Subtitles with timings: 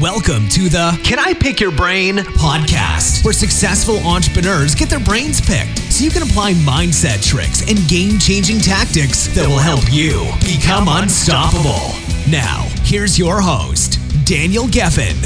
[0.00, 5.42] Welcome to the Can I Pick Your Brain podcast, where successful entrepreneurs get their brains
[5.42, 10.24] picked so you can apply mindset tricks and game changing tactics that will help you
[10.40, 11.94] become unstoppable.
[12.30, 15.20] Now, here's your host, Daniel Geffen.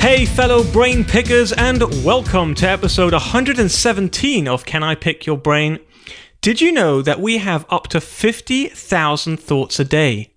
[0.00, 5.78] Hey, fellow brain pickers, and welcome to episode 117 of Can I Pick Your Brain?
[6.40, 10.31] Did you know that we have up to 50,000 thoughts a day?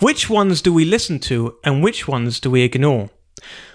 [0.00, 3.10] Which ones do we listen to and which ones do we ignore?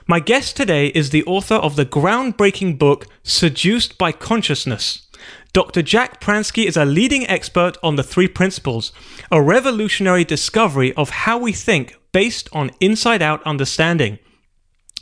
[0.07, 5.07] My guest today is the author of the groundbreaking book Seduced by Consciousness.
[5.53, 5.83] Dr.
[5.83, 8.91] Jack Pransky is a leading expert on the three principles,
[9.31, 14.17] a revolutionary discovery of how we think based on inside out understanding.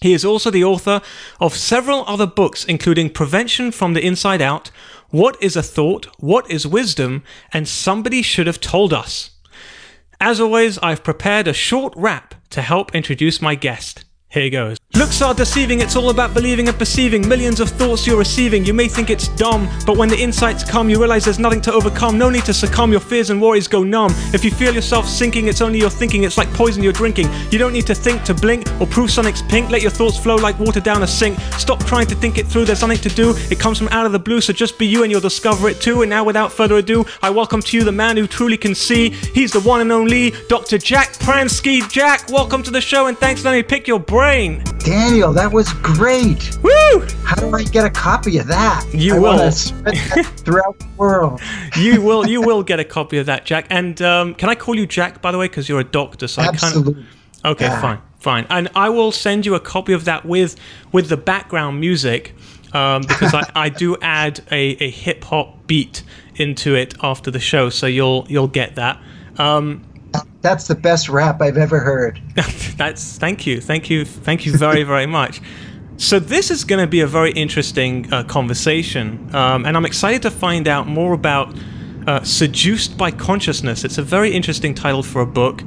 [0.01, 0.99] He is also the author
[1.39, 4.71] of several other books, including Prevention from the Inside Out,
[5.09, 9.32] What is a Thought, What is Wisdom, and Somebody Should Have Told Us.
[10.25, 14.05] As always, I've prepared a short rap to help introduce my guest.
[14.33, 14.77] Here he goes.
[14.95, 17.27] Looks are deceiving, it's all about believing and perceiving.
[17.27, 18.63] Millions of thoughts you're receiving.
[18.63, 21.73] You may think it's dumb, but when the insights come, you realize there's nothing to
[21.73, 22.17] overcome.
[22.17, 24.11] No need to succumb, your fears and worries go numb.
[24.33, 26.23] If you feel yourself sinking, it's only your thinking.
[26.23, 27.27] It's like poison you're drinking.
[27.51, 29.69] You don't need to think to blink or prove something's pink.
[29.69, 31.39] Let your thoughts flow like water down a sink.
[31.57, 33.35] Stop trying to think it through, there's nothing to do.
[33.51, 35.79] It comes from out of the blue, so just be you and you'll discover it
[35.79, 36.01] too.
[36.01, 39.09] And now, without further ado, I welcome to you the man who truly can see.
[39.09, 40.79] He's the one and only Dr.
[40.79, 41.87] Jack Pransky.
[41.91, 44.22] Jack, welcome to the show and thanks for letting me pick your brain.
[44.23, 46.57] Daniel, that was great.
[46.63, 47.01] Woo!
[47.25, 48.85] How do I get a copy of that?
[48.93, 49.51] You I will.
[49.51, 51.41] spread that throughout the world.
[51.75, 53.67] you will you will get a copy of that, Jack.
[53.69, 56.29] And um, can I call you Jack, by the way, because you're a doctor?
[56.29, 57.05] So Absolutely.
[57.43, 57.81] I of okay, Yeah.
[57.81, 58.47] fine, fine.
[58.49, 60.55] And I will send you a copy of that with
[60.93, 62.33] with the background music
[62.71, 66.01] um, because I, I do add a, a hip hop beat
[66.37, 69.01] into it after the show, so you'll you'll get that.
[69.37, 69.83] Um,
[70.41, 72.21] That's the best rap I've ever heard.
[72.77, 75.41] That's thank you, thank you, thank you very, very much.
[75.97, 80.21] So this is going to be a very interesting uh, conversation, um, and I'm excited
[80.23, 81.55] to find out more about
[82.07, 85.61] uh, "Seduced by Consciousness." It's a very interesting title for a book,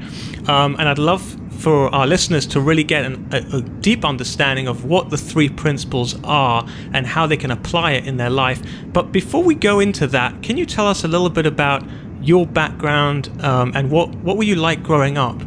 [0.49, 1.23] um, and I'd love
[1.57, 5.49] for our listeners to really get an, a, a deep understanding of what the three
[5.49, 8.63] principles are and how they can apply it in their life.
[8.93, 11.83] But before we go into that, can you tell us a little bit about
[12.21, 15.41] your background um, and what what were you like growing up?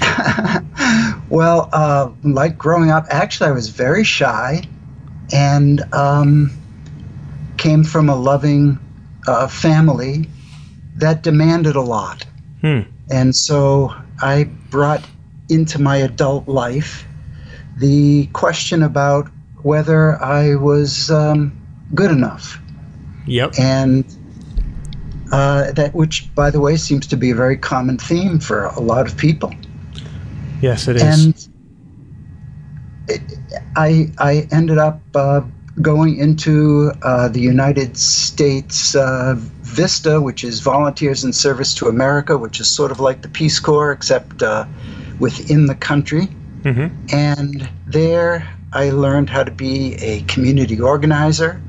[1.28, 4.62] Well, uh, like growing up, actually, I was very shy
[5.32, 6.50] and um,
[7.56, 8.78] came from a loving
[9.26, 10.28] uh, family
[10.96, 12.24] that demanded a lot.
[12.60, 12.80] Hmm.
[13.10, 15.04] And so I brought
[15.48, 17.04] into my adult life
[17.76, 19.28] the question about
[19.62, 21.56] whether I was um,
[21.94, 22.60] good enough.
[23.28, 23.58] Yep.
[23.58, 24.04] and
[25.32, 28.80] uh, that which by the way seems to be a very common theme for a
[28.80, 29.52] lot of people
[30.60, 31.02] Yes, it is.
[31.02, 31.48] and
[33.08, 33.38] it,
[33.76, 35.42] I, I ended up uh,
[35.82, 42.38] going into uh, the United States uh, VISTA, which is Volunteers in Service to America,
[42.38, 44.64] which is sort of like the Peace Corps, except uh,
[45.20, 46.26] within the country.
[46.62, 51.60] hmm And there I learned how to be a community organizer.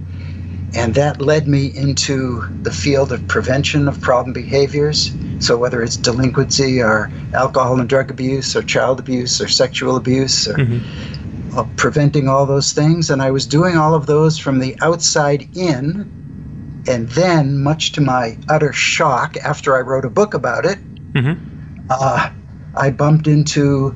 [0.78, 5.12] And that led me into the field of prevention of problem behaviors.
[5.40, 10.48] So, whether it's delinquency or alcohol and drug abuse or child abuse or sexual abuse
[10.48, 10.80] or hmm
[11.56, 13.10] uh, preventing all those things.
[13.10, 16.12] And I was doing all of those from the outside in.
[16.88, 20.80] And then, much to my utter shock, after I wrote a book about it,
[21.16, 21.34] hmm
[21.90, 22.30] uh,
[22.76, 23.96] I bumped into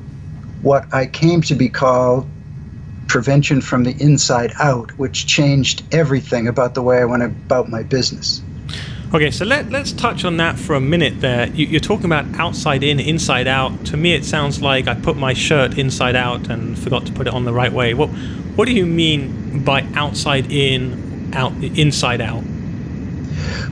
[0.62, 2.28] what I came to be called
[3.11, 7.83] prevention from the inside out, which changed everything about the way I went about my
[7.83, 8.41] business.
[9.13, 11.47] Okay, so let, let's touch on that for a minute there.
[11.47, 13.85] You, you're talking about outside in, inside out.
[13.88, 17.27] To me, it sounds like I put my shirt inside out and forgot to put
[17.27, 17.94] it on the right way.
[17.94, 18.07] What,
[18.55, 22.45] what do you mean by outside in, out, inside out?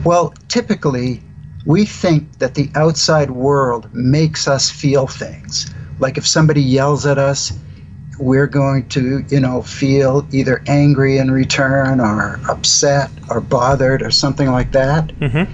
[0.04, 1.22] Well, typically,
[1.64, 5.72] we think that the outside world makes us feel things.
[5.98, 7.52] Like if somebody yells at us,
[8.20, 14.10] we're going to, you know, feel either angry in return or upset or bothered or
[14.10, 15.12] something like that.
[15.18, 15.44] hmm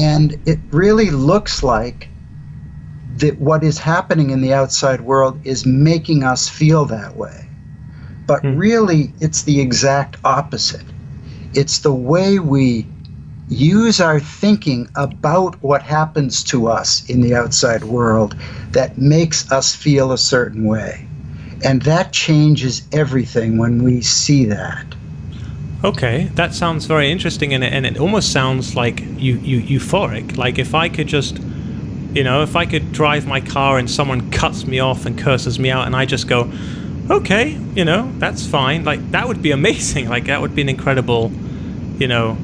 [0.00, 2.08] And it really looks like
[3.18, 7.46] that what is happening in the outside world is making us feel that way.
[8.26, 8.58] But Hmm.
[8.58, 10.84] really, it's the exact opposite.
[11.54, 12.86] It's the way we
[13.48, 18.34] use our thinking about what happens to us in the outside world
[18.72, 21.06] that makes us feel a certain way.
[21.64, 24.84] And that changes everything when we see that.
[25.84, 30.36] Okay, that sounds very interesting, and it, and it almost sounds like you, you euphoric.
[30.36, 31.38] Like if I could just,
[32.14, 35.58] You know, if I could drive my car and someone cuts me off and curses
[35.58, 36.50] me out, and I just go,
[37.10, 38.84] okay, you know, that's fine.
[38.84, 40.08] Like that would be amazing.
[40.08, 41.30] Like that would be an incredible,
[41.98, 42.38] you know,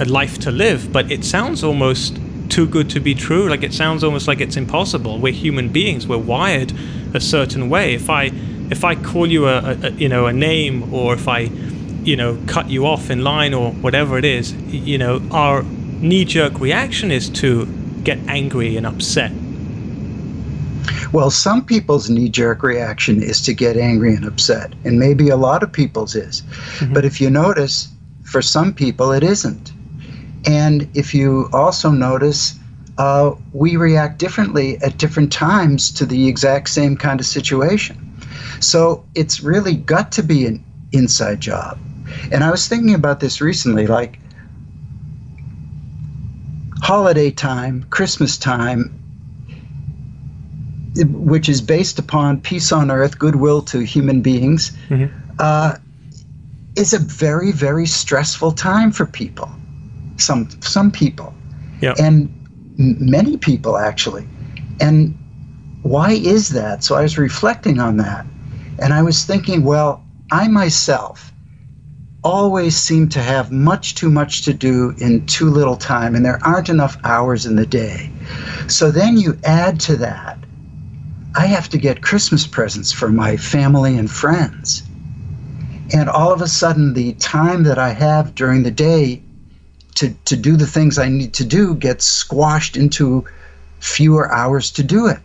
[0.00, 0.92] a life to live.
[0.92, 3.48] But it sounds almost too good to be true.
[3.48, 5.18] Like it sounds almost like it's impossible.
[5.18, 6.06] We're human beings.
[6.06, 6.72] We're wired
[7.14, 7.94] a certain way.
[7.94, 8.30] If I
[8.70, 11.50] if I call you a, a you know a name or if I
[12.04, 16.24] you know cut you off in line or whatever it is, you know our knee
[16.24, 17.66] jerk reaction is to
[18.02, 19.32] get angry and upset.
[21.12, 25.36] Well, some people's knee jerk reaction is to get angry and upset, and maybe a
[25.36, 26.42] lot of people's is.
[26.42, 26.92] Mm-hmm.
[26.92, 27.88] But if you notice,
[28.24, 29.72] for some people, it isn't.
[30.46, 32.58] And if you also notice,
[32.98, 38.05] uh, we react differently at different times to the exact same kind of situation.
[38.60, 41.78] So it's really got to be an inside job.
[42.32, 44.18] And I was thinking about this recently like
[46.82, 48.92] holiday time, Christmas time,
[50.96, 55.14] which is based upon peace on earth, goodwill to human beings, mm-hmm.
[55.38, 55.76] uh,
[56.76, 59.50] is a very, very stressful time for people.
[60.16, 61.34] Some some people,
[61.80, 61.96] yep.
[61.98, 62.32] and
[62.78, 64.26] many people actually.
[64.80, 65.18] And
[65.88, 66.84] why is that?
[66.84, 68.26] So I was reflecting on that,
[68.78, 71.32] and I was thinking, well, I myself
[72.24, 76.40] always seem to have much too much to do in too little time, and there
[76.42, 78.10] aren't enough hours in the day.
[78.66, 80.36] So then you add to that
[81.36, 84.82] I have to get Christmas presents for my family and friends.
[85.92, 89.22] And all of a sudden, the time that I have during the day
[89.96, 93.26] to, to do the things I need to do gets squashed into
[93.80, 95.18] fewer hours to do it.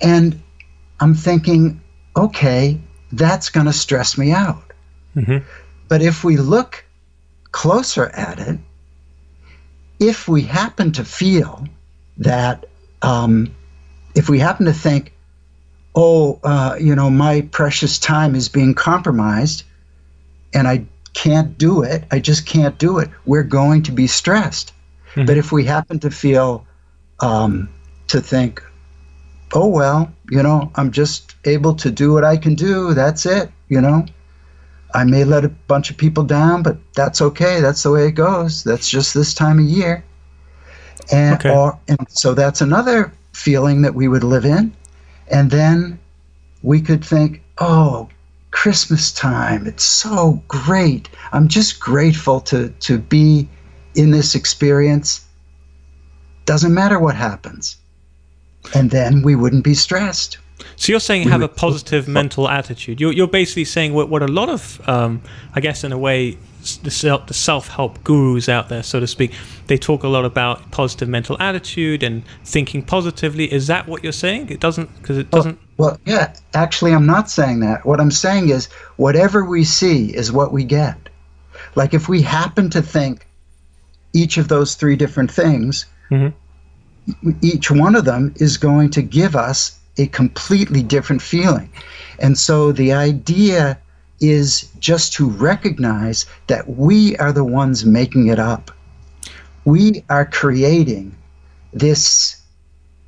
[0.00, 0.40] And
[1.00, 1.80] I'm thinking,
[2.16, 2.80] okay,
[3.12, 4.72] that's going to stress me out.
[5.16, 5.38] Mm-hmm.
[5.88, 6.84] But if we look
[7.52, 8.58] closer at it,
[10.00, 11.66] if we happen to feel
[12.18, 12.66] that
[13.02, 13.54] um,
[14.14, 15.12] if we happen to think,
[15.94, 19.64] oh, uh, you know, my precious time is being compromised
[20.54, 20.84] and I
[21.14, 24.72] can't do it, I just can't do it, we're going to be stressed.
[25.10, 25.24] Mm-hmm.
[25.24, 26.66] But if we happen to feel,
[27.20, 27.68] um,
[28.08, 28.62] to think,
[29.54, 33.50] oh, well, you know, I'm just able to do what I can do, that's it,
[33.68, 34.06] you know.
[34.94, 37.60] I may let a bunch of people down, but that's okay.
[37.60, 38.64] That's the way it goes.
[38.64, 40.02] That's just this time of year.
[41.12, 41.50] And, okay.
[41.54, 44.74] or, and so that's another feeling that we would live in.
[45.30, 45.98] And then
[46.62, 48.08] we could think, oh,
[48.50, 51.10] Christmas time, it's so great.
[51.32, 53.48] I'm just grateful to, to be
[53.94, 55.26] in this experience.
[56.46, 57.76] Doesn't matter what happens.
[58.74, 60.38] And then we wouldn't be stressed.
[60.76, 63.00] So you're saying we have would, a positive mental attitude.
[63.00, 65.22] You're, you're basically saying what, what a lot of, um,
[65.54, 66.38] I guess, in a way,
[66.82, 69.32] the self, the self-help gurus out there, so to speak,
[69.68, 73.50] they talk a lot about positive mental attitude and thinking positively.
[73.52, 74.50] Is that what you're saying?
[74.50, 75.58] It doesn't because it doesn't.
[75.76, 76.34] Well, well, yeah.
[76.54, 77.86] Actually, I'm not saying that.
[77.86, 78.66] What I'm saying is
[78.96, 80.96] whatever we see is what we get.
[81.74, 83.26] Like if we happen to think
[84.12, 86.36] each of those three different things, mm-hmm.
[87.40, 91.70] Each one of them is going to give us a completely different feeling.
[92.18, 93.78] And so the idea
[94.20, 98.70] is just to recognize that we are the ones making it up.
[99.64, 101.14] We are creating
[101.72, 102.40] this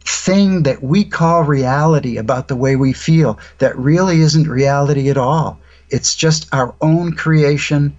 [0.05, 5.17] thing that we call reality about the way we feel that really isn't reality at
[5.17, 5.59] all.
[5.91, 7.97] It's just our own creation,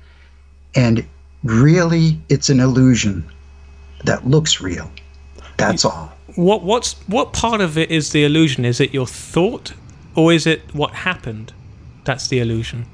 [0.75, 1.05] and
[1.43, 3.29] really, it's an illusion
[4.05, 4.89] that looks real.
[5.61, 6.11] That's all.
[6.35, 8.65] What what's what part of it is the illusion?
[8.65, 9.73] Is it your thought,
[10.15, 11.53] or is it what happened?
[12.03, 12.85] That's the illusion.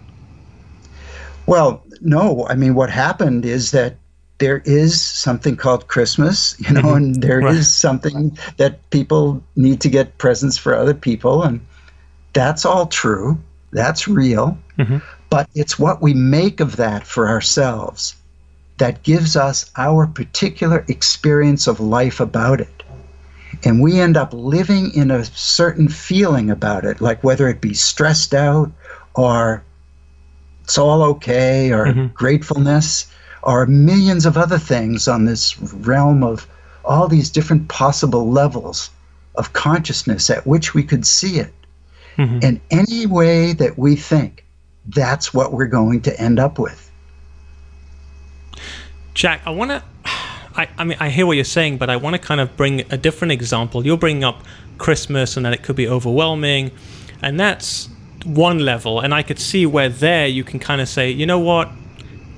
[1.45, 2.45] Well, no.
[2.49, 3.95] I mean, what happened is that
[4.39, 6.95] there is something called Christmas, you know, mm-hmm.
[6.95, 7.55] and there right.
[7.55, 11.59] is something that people need to get presents for other people, and
[12.33, 13.37] that's all true.
[13.71, 14.57] That's real.
[14.77, 14.97] Mm-hmm.
[15.29, 18.15] But it's what we make of that for ourselves
[18.77, 22.83] that gives us our particular experience of life about it.
[23.63, 27.73] And we end up living in a certain feeling about it, like whether it be
[27.73, 28.71] stressed out
[29.15, 29.63] or
[30.63, 32.07] it's all okay or mm-hmm.
[32.07, 33.11] gratefulness
[33.43, 36.47] or millions of other things on this realm of
[36.85, 38.89] all these different possible levels
[39.35, 41.53] of consciousness at which we could see it.
[42.17, 42.39] Mm-hmm.
[42.43, 44.43] And any way that we think,
[44.87, 46.86] that's what we're going to end up with.
[49.17, 49.83] Jack, I want to.
[50.05, 52.81] I, I mean, I hear what you're saying, but I want to kind of bring
[52.91, 53.83] a different example.
[53.83, 54.43] You're bringing up
[54.77, 56.69] Christmas and that it could be overwhelming,
[57.23, 57.89] and that's
[58.25, 61.39] one level, and I could see where there you can kind of say, you know
[61.39, 61.71] what,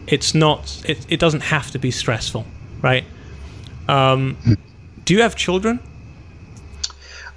[0.07, 2.45] it's not, it, it doesn't have to be stressful,
[2.81, 3.03] right?
[3.89, 4.37] Um,
[5.03, 5.81] do you have children?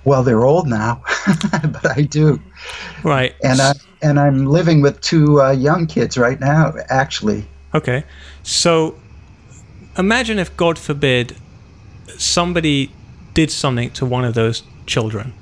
[0.04, 1.02] Well, they're old now,
[1.50, 2.40] but I do.
[3.02, 3.34] Right.
[3.42, 3.72] And I
[4.02, 7.44] and I'm living with two uh, young kids right now, actually.
[7.74, 8.04] Okay.
[8.44, 8.96] So
[9.98, 11.36] imagine if, God forbid,
[12.18, 12.90] somebody
[13.34, 15.32] did something to one of those children,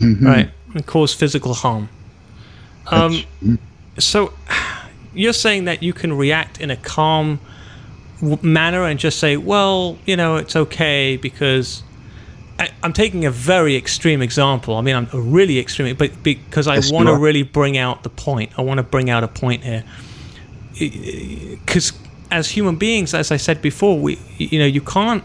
[0.00, 0.26] Mm-hmm.
[0.26, 1.88] right, and caused physical harm.
[2.88, 3.24] Um,
[3.98, 4.32] so
[5.14, 7.40] you're saying that you can react in a calm
[8.20, 11.82] w- manner and just say, well, you know, it's okay because.
[12.58, 14.76] I, I'm taking a very extreme example.
[14.76, 18.08] I mean, I'm a really extreme, but because I want to really bring out the
[18.08, 18.50] point.
[18.58, 19.84] I want to bring out a point here
[20.78, 21.92] because
[22.30, 25.24] as human beings, as I said before, we you know you can't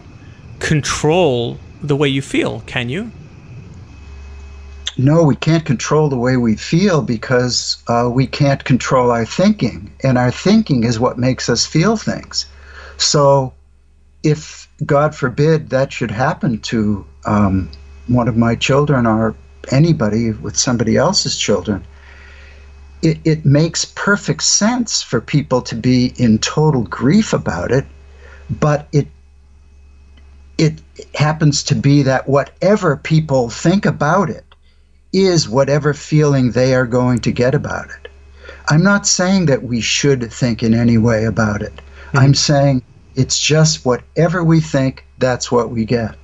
[0.58, 3.10] control the way you feel, can you?
[4.98, 9.90] No, we can't control the way we feel because uh, we can't control our thinking,
[10.02, 12.46] and our thinking is what makes us feel things.
[12.98, 13.52] So,
[14.22, 17.70] if God forbid that should happen to um,
[18.06, 19.34] one of my children or
[19.70, 21.84] anybody with somebody else's children,
[23.02, 27.84] it, it makes perfect sense for people to be in total grief about it,
[28.48, 29.08] but it
[30.58, 30.80] it
[31.14, 34.44] happens to be that whatever people think about it
[35.12, 38.08] is whatever feeling they are going to get about it.
[38.68, 41.74] I'm not saying that we should think in any way about it.
[41.74, 42.18] Mm-hmm.
[42.18, 42.82] I'm saying
[43.16, 46.14] it's just whatever we think, that's what we get.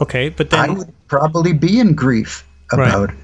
[0.00, 2.88] Okay, but then I would probably be in grief Right.
[2.88, 3.16] about it.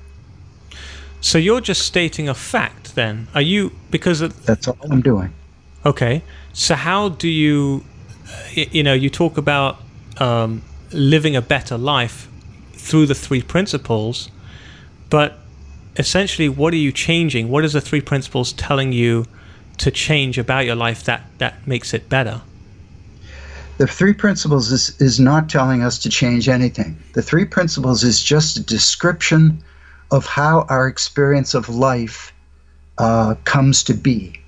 [1.23, 2.95] So you're just stating a fact.
[2.95, 5.33] Then are you because of, That's all I'm doing.
[5.87, 6.23] okay?
[6.53, 7.85] So how do you
[8.55, 9.79] you know you talk about
[10.19, 10.63] um,
[10.93, 12.29] living a better life
[12.75, 14.31] through the three principles,
[15.09, 15.39] but
[15.97, 17.49] essentially, what are you changing?
[17.49, 19.25] What is the three principles telling you
[19.79, 22.43] to change about your life that that makes it better?
[23.79, 26.97] The three principles is, is not telling us to change anything.
[27.15, 29.63] The three principles is just a description
[30.13, 32.33] of how our experience of life
[32.99, 34.39] uh, comes to be.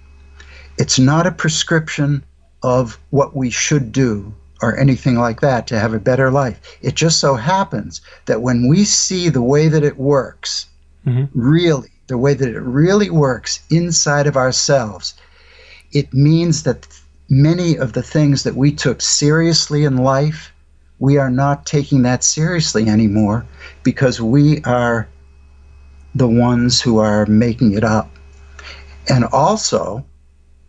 [0.79, 2.23] It's not a prescription
[2.63, 6.61] of what we should do or anything like that to have a better life.
[6.83, 10.67] It just so happens that when we see the way that it works,
[11.07, 11.29] Mhm.
[11.35, 15.15] really, the way that it really works inside of ourselves,
[15.93, 16.87] it means that
[17.29, 20.53] many of the things that we took seriously in life,
[20.99, 23.45] we are not taking that seriously anymore
[23.83, 25.09] because we are
[26.15, 28.11] the ones who are making it up.
[29.09, 30.05] And also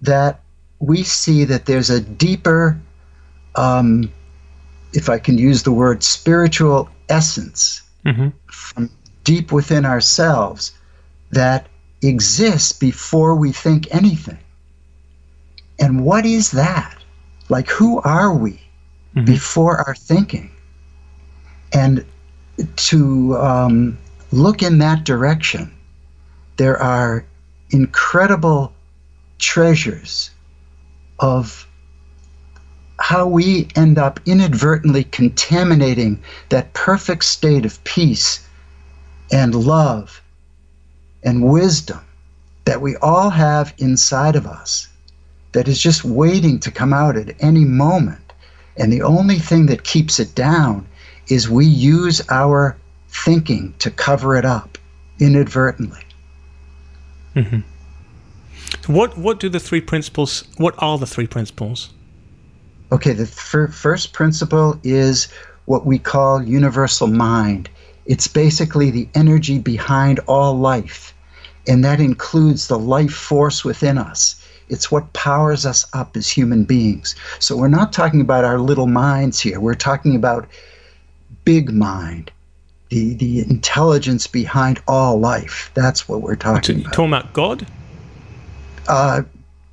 [0.01, 0.41] that
[0.79, 2.77] we see that there's a deeper,
[3.55, 4.11] um,
[4.93, 8.27] if I can use the word, spiritual essence Mm-hmm.
[8.51, 8.89] from
[9.23, 10.73] deep within ourselves
[11.31, 11.65] that
[12.03, 14.37] exists before we think anything.
[15.79, 16.95] And what is that?
[17.49, 18.59] Like, who are we
[19.15, 19.25] Mhm.
[19.25, 20.51] before our thinking?
[21.73, 22.05] And
[22.75, 23.97] to um,
[24.35, 25.71] look in that direction,
[26.57, 27.25] there are
[27.71, 28.73] incredible
[29.39, 30.31] treasures
[31.19, 31.67] of
[32.99, 38.47] how we end up inadvertently contaminating that perfect state of peace
[39.31, 40.21] and love
[41.23, 41.99] and wisdom
[42.65, 44.87] that we all have inside of us
[45.51, 48.33] that is just waiting to come out at any moment.
[48.77, 50.87] And the only thing that keeps it down
[51.27, 52.77] is we use our
[53.23, 54.77] thinking to cover it up
[55.19, 56.01] inadvertently.
[57.35, 57.61] Mm-hmm.
[58.91, 60.43] What what do the three principles?
[60.57, 61.91] What are the three principles?
[62.91, 65.27] Okay, the fir- first principle is
[65.65, 67.69] what we call universal mind.
[68.05, 71.13] It's basically the energy behind all life,
[71.67, 74.41] and that includes the life force within us.
[74.69, 77.15] It's what powers us up as human beings.
[77.39, 79.59] So we're not talking about our little minds here.
[79.59, 80.47] We're talking about
[81.43, 82.31] big mind,
[82.89, 85.71] the the intelligence behind all life.
[85.73, 86.93] That's what we're talking about.
[86.93, 87.67] talking about God?
[88.87, 89.23] Uh,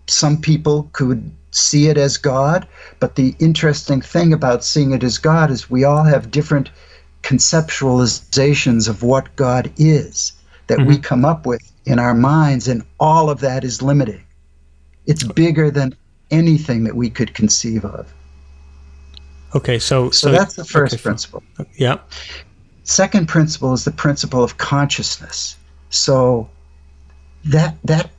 [0.06, 2.66] some people could see it as God,
[2.98, 6.70] but the interesting thing about seeing it as God is we all have different
[7.22, 10.32] conceptualizations of what God is
[10.66, 14.24] that we come up with in our minds, and all of that is limiting.
[15.06, 15.94] It's bigger than
[16.30, 18.12] anything that we could conceive of.
[19.54, 21.42] Okay, so So, that's the first okay, principle.
[21.76, 21.98] Yeah.
[22.84, 25.56] Second principle is the principle of consciousness.
[25.90, 26.48] So
[27.44, 28.10] that that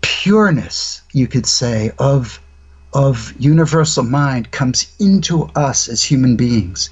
[0.00, 2.40] pureness, you could say, of
[2.92, 6.90] of universal mind comes into us as human beings.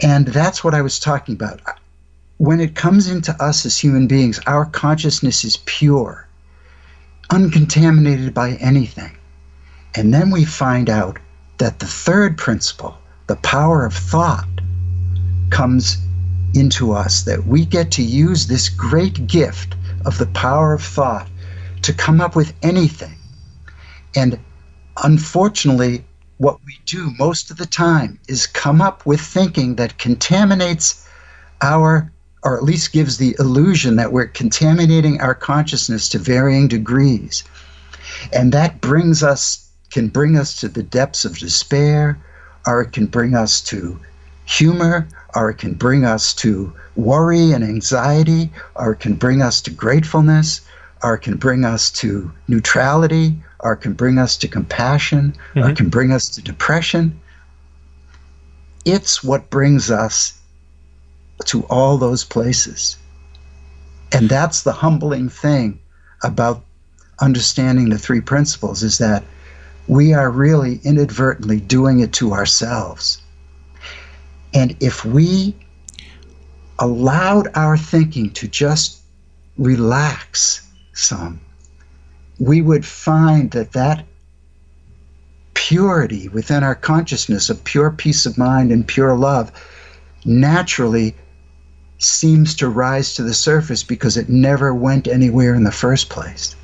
[0.00, 1.60] And that's what I was talking about.
[2.38, 6.28] When it comes into us as human beings, our consciousness is pure,
[7.30, 9.16] uncontaminated by anything.
[9.94, 11.18] And then we find out
[11.58, 14.55] that the third principle, the power of thought,
[15.56, 15.96] comes
[16.52, 21.26] into us that we get to use this great gift of the power of thought
[21.80, 23.16] to come up with anything.
[24.14, 24.38] And
[25.02, 26.04] unfortunately,
[26.36, 31.08] what we do most of the time is come up with thinking that contaminates
[31.62, 37.44] our, or at least gives the illusion that we're contaminating our consciousness to varying degrees.
[38.30, 42.18] And that brings us, can bring us to the depths of despair,
[42.66, 43.98] or it can bring us to
[44.44, 49.60] humor, or it can bring us to worry and anxiety, or it can bring us
[49.60, 50.62] to gratefulness,
[51.02, 55.58] or it can bring us to neutrality, or it can bring us to compassion, mm-hmm.
[55.58, 57.20] or it can bring us to depression.
[58.86, 60.32] It's what brings us
[61.44, 62.96] to all those places.
[64.12, 65.78] And that's the humbling thing
[66.22, 66.64] about
[67.20, 69.22] understanding the three principles is that
[69.86, 73.20] we are really inadvertently doing it to ourselves.
[74.56, 75.54] And if we
[76.78, 79.02] allowed our thinking to just
[79.58, 81.38] relax some,
[82.40, 84.06] we would find that that
[85.52, 89.52] purity within our consciousness of pure peace of mind and pure love
[90.24, 91.14] naturally
[91.98, 96.56] seems to rise to the surface because it never went anywhere in the first place.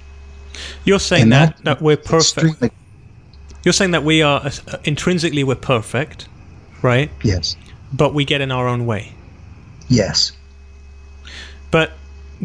[0.85, 2.75] You're saying that, that, that we're perfect.
[3.65, 6.27] You're saying that we are uh, intrinsically we're perfect,
[6.83, 7.11] right?
[7.23, 7.57] Yes.
[7.93, 9.13] But we get in our own way.
[9.89, 10.33] Yes.
[11.71, 11.93] But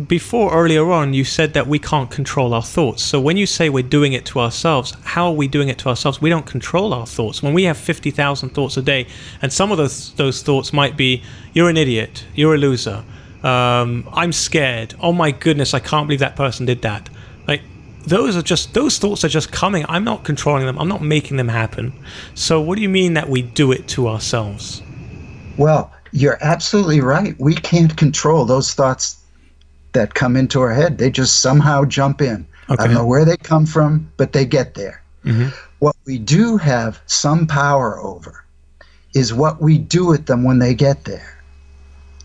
[0.07, 3.03] before earlier on, you said that we can't control our thoughts.
[3.03, 5.89] So when you say we're doing it to ourselves, how are we doing it to
[5.89, 6.21] ourselves?
[6.21, 7.41] We don't control our thoughts.
[7.41, 9.07] When we have 50,000 thoughts a day,
[9.41, 11.23] and some of those, those thoughts might be,
[11.53, 13.03] you're an idiot, you're a loser,
[13.43, 17.09] um, I'm scared, oh my goodness, I can't believe that person did that.
[17.47, 17.61] Like,
[18.05, 19.85] those are just, those thoughts are just coming.
[19.89, 21.93] I'm not controlling them, I'm not making them happen.
[22.35, 24.83] So what do you mean that we do it to ourselves?
[25.57, 27.35] Well, you're absolutely right.
[27.39, 29.23] We can't control those thoughts
[29.93, 30.97] that come into our head.
[30.97, 32.45] They just somehow jump in.
[32.69, 32.83] Okay.
[32.83, 35.01] I don't know where they come from, but they get there.
[35.23, 35.49] Mm-hmm.
[35.79, 38.43] What we do have some power over
[39.13, 41.43] is what we do with them when they get there.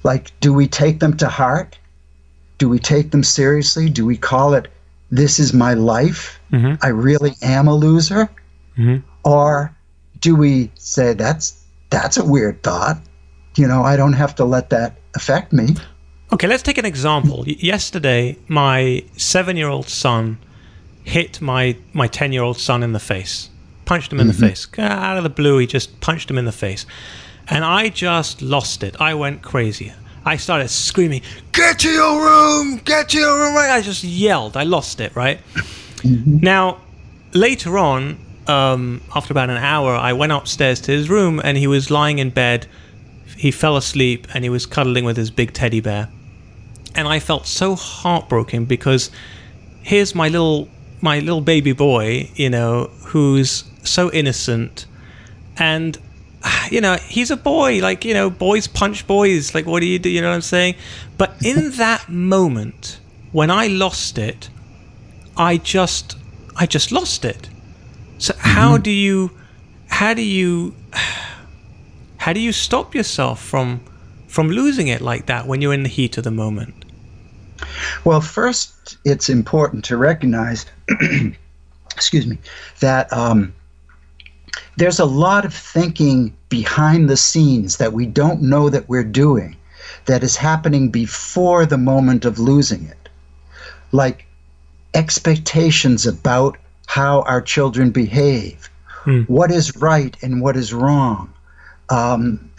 [0.02, 1.78] Like, do we take them to heart?
[2.58, 3.88] Do we take them seriously?
[3.88, 4.68] Do we call it,
[5.10, 6.40] this is my life?
[6.52, 6.74] Mm-hmm.
[6.82, 8.28] I really am a loser?
[8.76, 9.06] Mm-hmm.
[9.24, 9.74] Or
[10.20, 13.00] do we say, that's, that's a weird thought?
[13.56, 15.76] You know, I don't have to let that affect me.
[16.32, 17.44] Okay, let's take an example.
[17.46, 20.38] Yesterday, my seven-year-old son
[21.04, 23.50] hit my my ten-year-old son in the face,
[23.84, 24.40] punched him in mm-hmm.
[24.40, 24.66] the face.
[24.78, 26.86] Out of the blue, he just punched him in the face,
[27.48, 28.98] and I just lost it.
[28.98, 29.92] I went crazy.
[30.24, 31.20] I started screaming,
[31.52, 32.78] "Get to your room!
[32.78, 33.70] Get to your room!" Right?
[33.70, 34.56] I just yelled.
[34.56, 35.14] I lost it.
[35.14, 36.38] Right mm-hmm.
[36.40, 36.80] now,
[37.34, 41.66] later on, um, after about an hour, I went upstairs to his room, and he
[41.66, 42.66] was lying in bed.
[43.42, 46.08] He fell asleep, and he was cuddling with his big teddy bear
[46.94, 49.10] and I felt so heartbroken because
[49.82, 50.68] here's my little
[51.00, 54.86] my little baby boy, you know, who's so innocent,
[55.56, 55.98] and
[56.70, 57.80] you know he's a boy.
[57.80, 59.54] Like you know, boys punch boys.
[59.54, 60.08] Like what do you do?
[60.08, 60.74] You know what I'm saying?
[61.18, 63.00] But in that moment
[63.32, 64.50] when I lost it,
[65.36, 66.16] I just
[66.56, 67.48] I just lost it.
[68.18, 68.48] So mm-hmm.
[68.48, 69.30] how do you
[69.88, 70.74] how do you
[72.22, 73.80] how do you stop yourself from
[74.28, 76.84] from losing it like that when you're in the heat of the moment?
[78.04, 80.64] Well, first, it's important to recognize,
[81.90, 82.38] excuse me,
[82.78, 83.52] that um,
[84.76, 89.56] there's a lot of thinking behind the scenes that we don't know that we're doing
[90.06, 93.08] that is happening before the moment of losing it.
[93.90, 94.26] Like
[94.94, 96.56] expectations about
[96.86, 98.70] how our children behave,
[99.02, 99.22] hmm.
[99.22, 101.32] what is right and what is wrong,
[101.92, 102.50] um,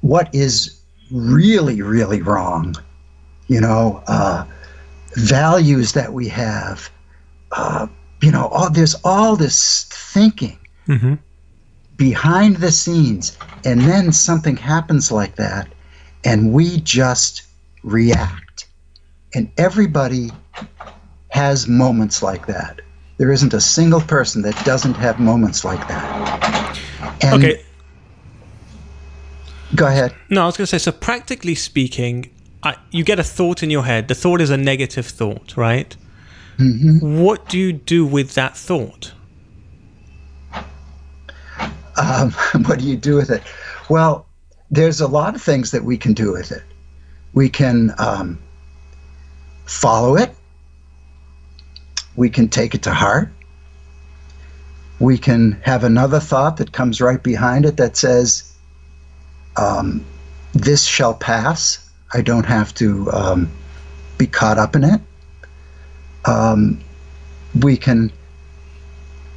[0.00, 2.74] what is really, really wrong
[3.48, 4.44] you know, uh,
[5.14, 6.90] values that we have.
[7.52, 7.86] Uh,
[8.20, 11.14] you know, all, there's all this thinking mm-hmm.
[11.96, 15.68] behind the scenes, and then something happens like that,
[16.24, 17.42] and we just
[17.82, 18.66] react.
[19.34, 20.30] And everybody
[21.28, 22.80] has moments like that.
[23.18, 26.78] There isn't a single person that doesn't have moments like that.
[27.22, 27.62] And okay.
[29.76, 30.14] Go ahead.
[30.30, 32.30] No, I was going to say, so practically speaking,
[32.62, 34.08] I, you get a thought in your head.
[34.08, 35.94] The thought is a negative thought, right?
[36.58, 37.20] Mm-hmm.
[37.22, 39.12] What do you do with that thought?
[41.96, 42.32] Um,
[42.64, 43.42] what do you do with it?
[43.90, 44.26] Well,
[44.70, 46.62] there's a lot of things that we can do with it.
[47.34, 48.38] We can um,
[49.66, 50.34] follow it.
[52.16, 53.28] We can take it to heart.
[54.98, 58.45] We can have another thought that comes right behind it that says,
[59.56, 60.04] um,
[60.52, 61.88] this shall pass.
[62.12, 63.50] I don't have to um,
[64.18, 65.00] be caught up in it.
[66.24, 66.80] Um,
[67.60, 68.12] we can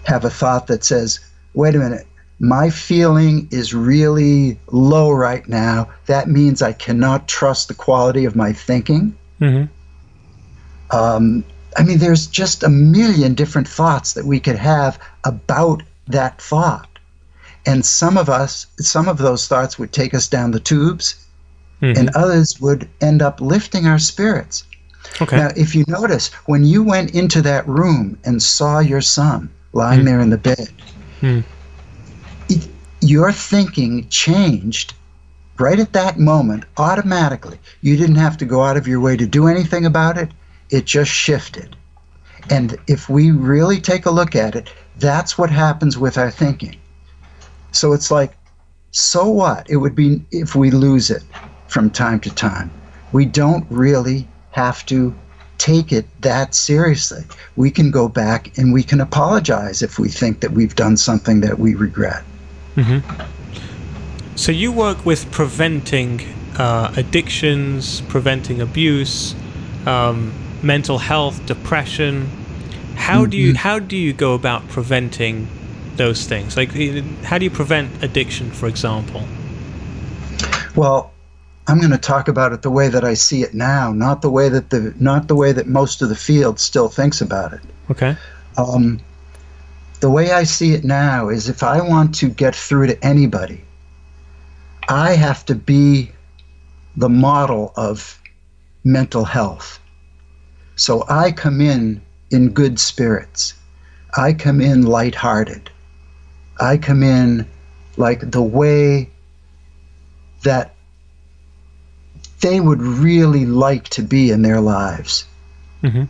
[0.06, 1.20] have a thought that says,
[1.54, 2.08] wait a minute,
[2.40, 5.90] my feeling is really low right now.
[6.06, 9.16] That means I cannot trust the quality of my thinking.
[9.42, 9.66] Mm-hmm.
[10.96, 11.44] Um,
[11.78, 16.89] I mean, there's just a million different thoughts that we could have about that thought.
[17.70, 21.16] And some of us, some of those thoughts would take us down the tubes,
[21.82, 21.98] Mm-hmm.
[21.98, 24.66] and others would end up lifting our spirits.
[25.22, 25.38] Okay.
[25.38, 30.02] Now, if you notice, when you went into that room and saw your son lying
[30.02, 30.06] Mm.
[30.06, 30.70] there in the bed,
[31.22, 31.44] Mm.
[32.50, 32.68] it,
[33.00, 34.94] your thinking changed
[35.58, 37.58] right at that moment automatically.
[37.82, 40.32] You didn't have to go out of your way to do anything about it,
[40.70, 41.78] it just shifted.
[42.50, 46.76] And if we really take a look at it, that's what happens with our thinking.
[47.72, 48.36] So it's like,
[48.92, 49.70] so what?
[49.70, 51.24] It would be if we lose it
[51.68, 52.72] from time to time.
[53.12, 55.14] We don't really have to
[55.58, 57.24] take it that seriously.
[57.56, 61.42] We can go back and we can apologize if we think that we've done something
[61.42, 62.24] that we regret.
[64.36, 66.22] So you work with preventing
[66.58, 69.36] uh, addictions, preventing abuse,
[69.86, 72.30] um, mental health, depression.
[72.96, 75.48] How do you how do you go about preventing
[76.00, 76.58] those things?
[76.58, 79.24] Like, eh, how do you prevent addiction, for example?
[80.76, 81.12] Well,
[81.68, 84.30] I'm going to talk about it the way that I see it now, not the
[84.32, 87.62] way that the not the way that most of the field still thinks about it.
[87.92, 88.16] Okay.
[88.58, 89.00] Um,
[90.00, 93.62] the way I see it now is if I want to get through to anybody,
[94.88, 96.12] I have to be
[96.96, 98.20] the model of
[98.84, 99.80] mental health.
[100.76, 103.54] So I come in in good spirits.
[104.18, 105.70] I come in lighthearted.
[106.60, 107.48] I come in
[107.98, 109.10] like the way
[110.44, 110.74] that
[112.42, 115.26] they would really like to be in their lives.
[115.82, 116.04] hmm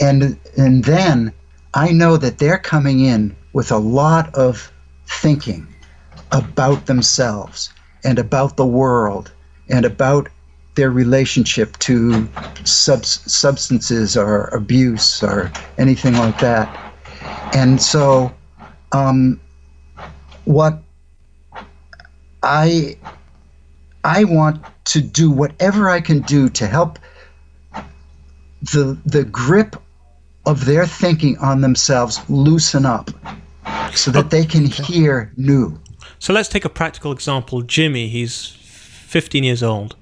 [0.00, 1.32] and and then
[1.74, 4.72] I know that they're coming in with a lot of
[5.06, 5.66] thinking
[6.32, 7.70] about themselves
[8.04, 9.30] and about the world
[9.68, 10.28] and about
[10.74, 12.28] their relationship to
[12.64, 16.68] subs- substances or abuse or anything like that.
[17.54, 18.32] And so,
[18.92, 19.40] um,
[20.44, 20.78] what
[22.42, 22.96] I
[24.04, 26.98] I want to do whatever I can do to help
[28.62, 29.76] the the grip
[30.46, 33.10] of their thinking on themselves loosen up
[33.94, 35.78] so that they can hear new.
[36.18, 37.62] So let's take a practical example.
[37.62, 39.96] Jimmy, he's 15 years old.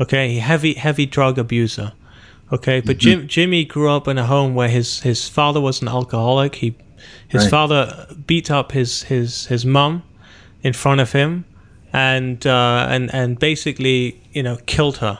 [0.00, 1.92] Okay, heavy heavy drug abuser.
[2.52, 5.88] Okay, but Jim Jimmy grew up in a home where his his father was an
[5.88, 6.56] alcoholic.
[6.56, 6.76] He
[7.28, 7.50] his Right.
[7.50, 10.02] father beat up his his his mum
[10.62, 11.44] in front of him,
[11.92, 15.18] and uh, and and basically you know killed her,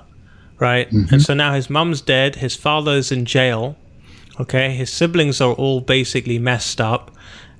[0.58, 0.90] right?
[0.92, 2.36] And so now his mum's dead.
[2.36, 3.76] His father's in jail.
[4.40, 7.10] Okay, his siblings are all basically messed up,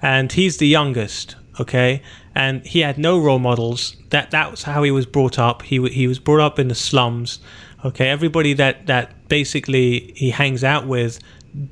[0.00, 1.34] and he's the youngest.
[1.60, 2.02] Okay,
[2.34, 3.96] and he had no role models.
[4.10, 5.62] That that was how he was brought up.
[5.62, 7.40] He he was brought up in the slums.
[7.84, 11.18] Okay, everybody that that basically he hangs out with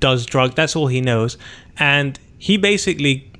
[0.00, 0.54] does drug.
[0.56, 1.38] That's all he knows,
[1.78, 3.30] and he basically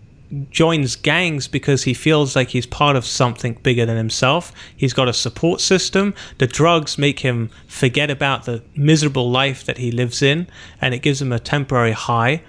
[0.51, 4.53] joins gangs because he feels like he's part of something bigger than himself.
[4.77, 6.15] He's got a support system.
[6.39, 10.49] The drugs make him forget about the miserable life that he lives in,
[10.81, 12.43] and it gives him a temporary high.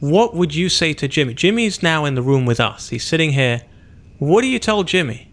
[0.00, 1.32] What would you say to Jimmy?
[1.32, 2.90] Jimmy's now in the room with us.
[2.90, 3.62] He's sitting here.
[4.18, 5.30] What do you tell Jimmy?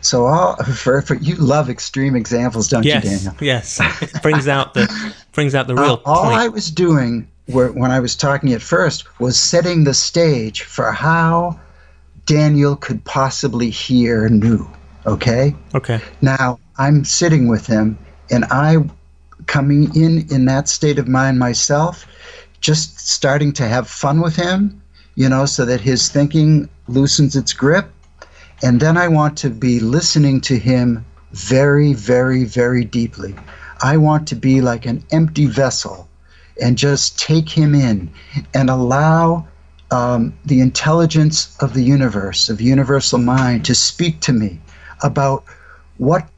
[0.00, 3.34] So all for, for you love extreme examples, don't Yes, you, Daniel?
[3.40, 3.78] yes.
[4.02, 6.34] It brings out the brings out the real Uh, all point.
[6.36, 10.92] I was doing were, when I was talking at first was setting the stage for
[10.92, 11.58] how
[12.26, 14.68] Daniel could possibly hear new.
[15.06, 15.54] Okay.
[15.74, 16.00] okay.
[16.20, 17.98] Now I'm sitting with him,
[18.30, 18.78] and I
[19.46, 22.06] coming in in that state of mind myself,
[22.60, 24.80] just starting to have fun with him,
[25.16, 27.90] you know, so that his thinking loosens its grip.
[28.62, 33.34] And then I want to be listening to him very, very, very deeply.
[33.82, 36.08] I want to be like an empty vessel
[36.60, 38.10] and just take him in
[38.54, 39.46] and allow
[39.90, 44.60] um, the intelligence of the universe, of universal mind, to speak to me
[45.02, 45.44] about
[45.98, 46.28] what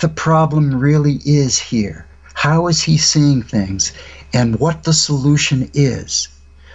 [0.00, 2.06] the problem really is here.
[2.34, 3.92] How is he seeing things
[4.32, 6.28] and what the solution is?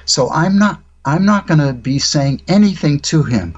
[0.05, 3.55] So I'm not I'm not going to be saying anything to him.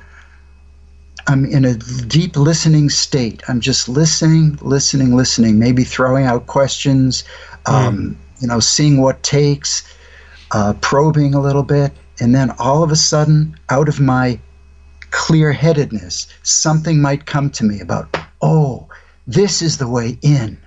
[1.27, 3.41] I'm in a deep listening state.
[3.47, 7.23] I'm just listening, listening, listening, maybe throwing out questions,
[7.65, 9.83] um, you know, seeing what takes,
[10.51, 11.91] uh, probing a little bit.
[12.19, 14.39] And then all of a sudden, out of my
[15.11, 18.87] clear headedness, something might come to me about oh,
[19.27, 20.57] this is the way in.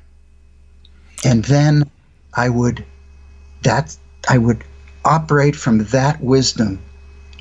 [1.25, 1.91] And then
[2.35, 2.85] I would
[3.63, 3.97] that
[4.29, 4.65] I would
[5.05, 6.81] operate from that wisdom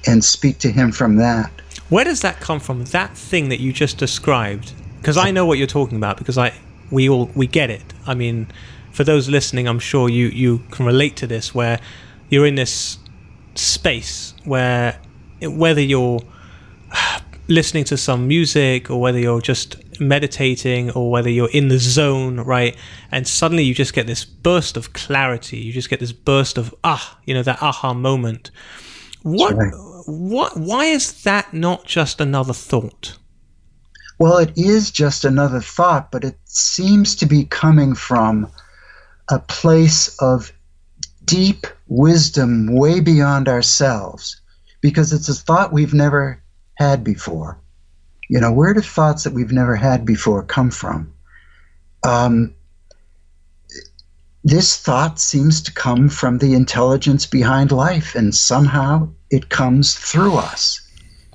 [0.08, 1.52] and speak to him from that.
[1.89, 2.86] Where does that come from?
[2.86, 4.74] That thing that you just described?
[4.98, 6.54] Because I know what you're talking about because I
[6.89, 7.84] we all we get it.
[8.06, 8.48] I mean,
[8.91, 11.80] for those listening, I'm sure you you can relate to this where
[12.30, 12.97] you're in this
[13.56, 14.99] space where
[15.41, 16.21] whether you're
[17.47, 22.39] listening to some music or whether you're just meditating or whether you're in the zone,
[22.39, 22.75] right?
[23.12, 25.58] And suddenly you just get this burst of clarity.
[25.58, 28.51] You just get this burst of ah, you know, that aha moment.
[29.23, 29.73] What right.
[30.08, 33.17] what why is that not just another thought?
[34.17, 38.47] Well, it is just another thought, but it seems to be coming from
[39.32, 40.52] a place of
[41.24, 44.41] deep wisdom way beyond ourselves
[44.82, 46.41] because it's a thought we've never
[46.76, 47.60] had before.
[48.30, 51.13] You know, where do thoughts that we've never had before come from?
[52.04, 52.54] Um,
[54.44, 60.36] this thought seems to come from the intelligence behind life, and somehow it comes through
[60.36, 60.82] us.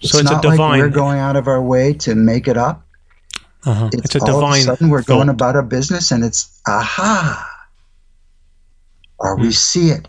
[0.03, 0.81] It's so it's not a divine.
[0.81, 2.85] Like we're going out of our way to make it up.
[3.65, 3.91] Uh-huh.
[3.93, 4.53] It's, it's, a all divine.
[4.53, 5.15] Of a sudden, we're thought.
[5.15, 7.56] going about our business, and it's aha.
[9.19, 9.43] Or mm.
[9.43, 10.09] we see it.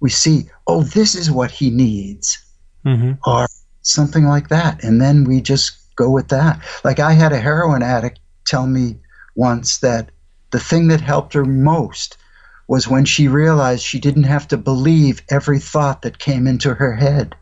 [0.00, 2.42] We see, oh, this is what he needs,
[2.86, 3.12] mm-hmm.
[3.26, 3.46] or
[3.82, 6.62] something like that, and then we just go with that.
[6.84, 8.96] Like I had a heroin addict tell me
[9.34, 10.10] once that
[10.50, 12.16] the thing that helped her most
[12.68, 16.94] was when she realized she didn't have to believe every thought that came into her
[16.94, 17.34] head.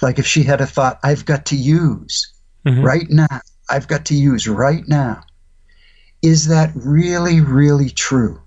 [0.00, 2.32] Like if she had a thought, I've got to use
[2.66, 2.82] mm-hmm.
[2.82, 5.22] right now, I've got to use right now.
[6.22, 8.40] Is that really, really true?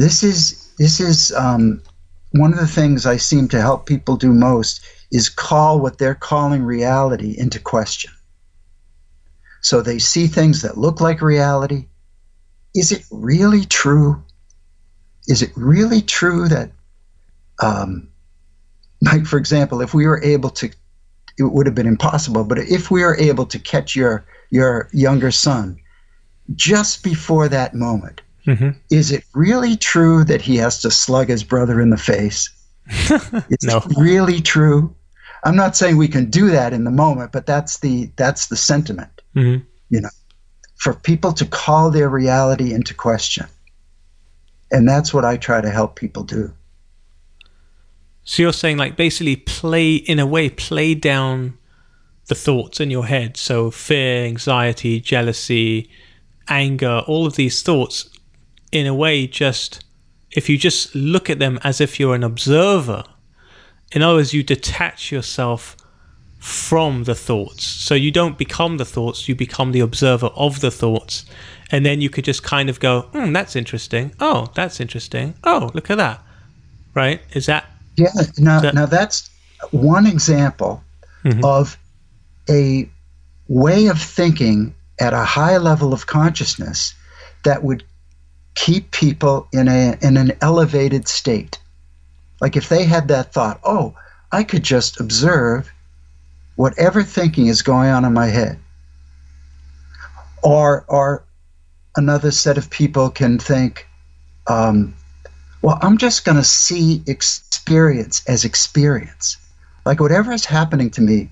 [0.00, 1.82] This is this is um,
[2.30, 4.80] one of the things I seem to help people do most
[5.12, 8.10] is call what they're calling reality into question.
[9.60, 11.86] So they see things that look like reality.
[12.74, 14.24] Is it really true?
[15.26, 16.72] Is it really true that,
[17.62, 18.08] um,
[19.02, 20.70] like, for example, if we were able to,
[21.36, 25.30] it would have been impossible, but if we were able to catch your, your younger
[25.30, 25.78] son
[26.54, 28.70] just before that moment, mm-hmm.
[28.90, 32.48] is it really true that he has to slug his brother in the face?
[32.90, 33.78] is no.
[33.78, 34.94] it really true?
[35.44, 38.56] I'm not saying we can do that in the moment, but that's the that's the
[38.56, 39.22] sentiment.
[39.34, 39.64] Mm-hmm.
[39.90, 40.10] You know,
[40.76, 43.46] for people to call their reality into question,
[44.70, 46.52] and that's what I try to help people do.
[48.24, 51.58] So you're saying, like, basically play in a way, play down
[52.26, 53.36] the thoughts in your head.
[53.36, 55.90] So fear, anxiety, jealousy,
[56.48, 58.08] anger, all of these thoughts,
[58.72, 59.84] in a way, just
[60.32, 63.04] if you just look at them as if you're an observer
[63.92, 65.76] in other words, you detach yourself
[66.38, 67.64] from the thoughts.
[67.64, 71.24] So you don't become the thoughts, you become the observer of the thoughts.
[71.70, 74.14] And then you could just kind of go, hmm, that's interesting.
[74.20, 75.34] Oh, that's interesting.
[75.44, 76.22] Oh, look at that.
[76.94, 77.20] Right?
[77.32, 77.66] Is that.
[77.96, 78.08] Yeah.
[78.38, 79.28] Now, that, now that's
[79.70, 80.82] one example
[81.24, 81.44] mm-hmm.
[81.44, 81.76] of
[82.48, 82.88] a
[83.48, 86.94] way of thinking at a high level of consciousness
[87.44, 87.84] that would
[88.54, 91.58] keep people in, a, in an elevated state.
[92.40, 93.94] Like if they had that thought, oh,
[94.32, 95.70] I could just observe
[96.56, 98.58] whatever thinking is going on in my head.
[100.42, 101.24] Or, or
[101.96, 103.86] another set of people can think,
[104.46, 104.94] um,
[105.62, 109.36] well, I'm just going to see experience as experience.
[109.84, 111.30] Like whatever is happening to me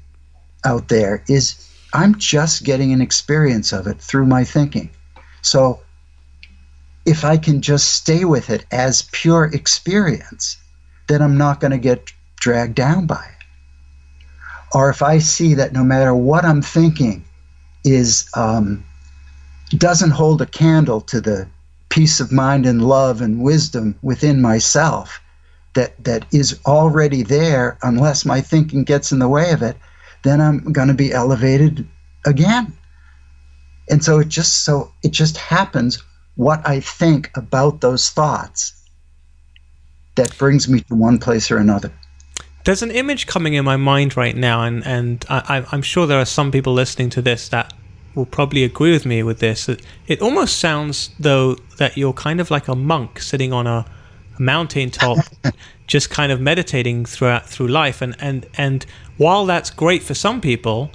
[0.64, 4.90] out there is, I'm just getting an experience of it through my thinking.
[5.40, 5.80] So
[7.08, 10.58] if I can just stay with it as pure experience,
[11.06, 13.46] then I'm not going to get dragged down by it.
[14.74, 17.24] Or if I see that no matter what I'm thinking
[17.82, 18.84] is um,
[19.70, 21.48] doesn't hold a candle to the
[21.88, 25.18] peace of mind and love and wisdom within myself
[25.74, 29.76] that that is already there unless my thinking gets in the way of it
[30.22, 31.86] then i'm going to be elevated
[32.26, 32.70] again
[33.88, 36.02] and so it just so it just happens
[36.38, 38.78] what i think about those thoughts
[40.18, 41.92] that brings me to one place or another.
[42.64, 46.18] There's an image coming in my mind right now, and, and I, I'm sure there
[46.18, 47.72] are some people listening to this that
[48.14, 49.68] will probably agree with me with this.
[50.08, 53.86] It, almost sounds, though, that you're kind of like a monk sitting on a,
[54.36, 55.18] a mountain top,
[55.86, 58.02] just kind of meditating throughout through life.
[58.02, 58.84] And, and, and
[59.16, 60.90] while that's great for some people,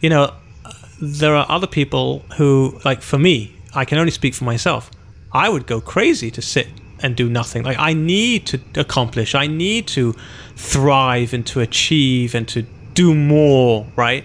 [0.00, 0.32] you know,
[0.64, 4.90] uh, there are other people who, like for me, I can only speak for myself.
[5.32, 6.68] I would go crazy to sit
[7.00, 7.62] and do nothing.
[7.62, 10.14] Like I need to accomplish, I need to
[10.56, 12.62] thrive and to achieve and to
[12.94, 14.24] do more, right?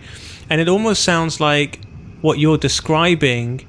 [0.50, 1.80] And it almost sounds like
[2.22, 3.68] what you're describing.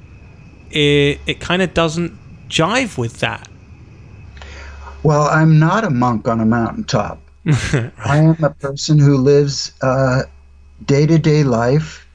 [0.71, 2.17] It it kind of doesn't
[2.49, 3.47] jive with that.
[5.03, 7.21] Well, I'm not a monk on a mountaintop.
[7.45, 9.73] I am a person who lives
[10.85, 12.07] day to day life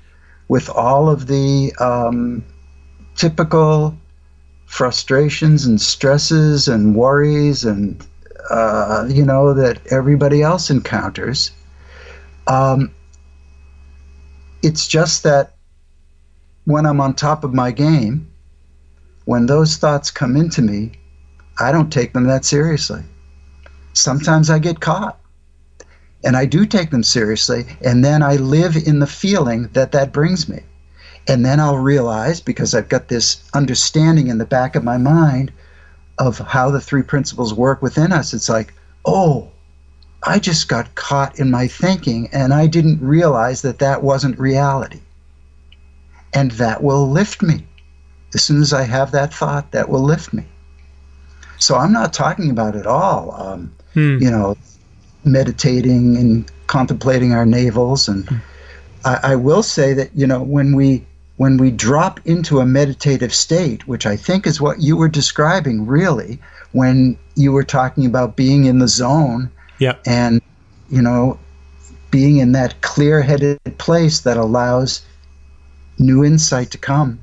[0.49, 2.45] with all of the um,
[3.21, 3.95] typical
[4.65, 8.03] frustrations and stresses and worries and
[8.49, 11.51] uh, you know that everybody else encounters.
[12.47, 12.95] Um,
[14.63, 15.53] it's just that
[16.65, 18.27] when I'm on top of my game,
[19.27, 20.93] when those thoughts come into me,
[21.59, 23.03] I don't take them that seriously.
[23.93, 25.21] Sometimes I get caught
[26.25, 30.11] and I do take them seriously, and then I live in the feeling that that
[30.11, 30.61] brings me.
[31.27, 35.53] And then I'll realize, because I've got this understanding in the back of my mind
[36.19, 39.51] of how the three principles work within us, it's like, oh,
[40.23, 45.01] I just got caught in my thinking, and I didn't realize that that wasn't reality.
[46.35, 47.67] And that will lift me.
[48.35, 50.45] As soon as I have that thought, that will lift me.
[51.59, 53.35] So I'm not talking about it all.
[53.35, 54.19] Um, hmm.
[54.21, 54.57] You know,
[55.25, 58.09] meditating and contemplating our navels.
[58.09, 58.41] And mm.
[59.05, 61.05] I, I, will say that you know when we
[61.41, 65.87] when we drop into a meditative state, which I think is what you were describing,
[65.87, 66.39] really,
[66.73, 70.43] when you were talking about being in the zone, yeah, and
[70.91, 71.39] you know,
[72.11, 75.01] being in that clear-headed place that allows
[75.99, 77.19] new insight to come.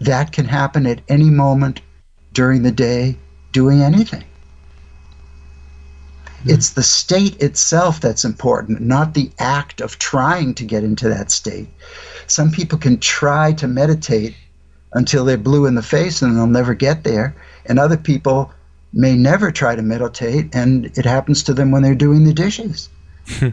[0.00, 1.82] That can happen at any moment
[2.32, 3.18] during the day,
[3.52, 4.24] doing anything.
[6.44, 11.30] It's the state itself that's important, not the act of trying to get into that
[11.30, 11.68] state.
[12.26, 14.34] Some people can try to meditate
[14.92, 17.34] until they're blue in the face and they'll never get there.
[17.66, 18.52] And other people
[18.92, 22.88] may never try to meditate and it happens to them when they're doing the dishes.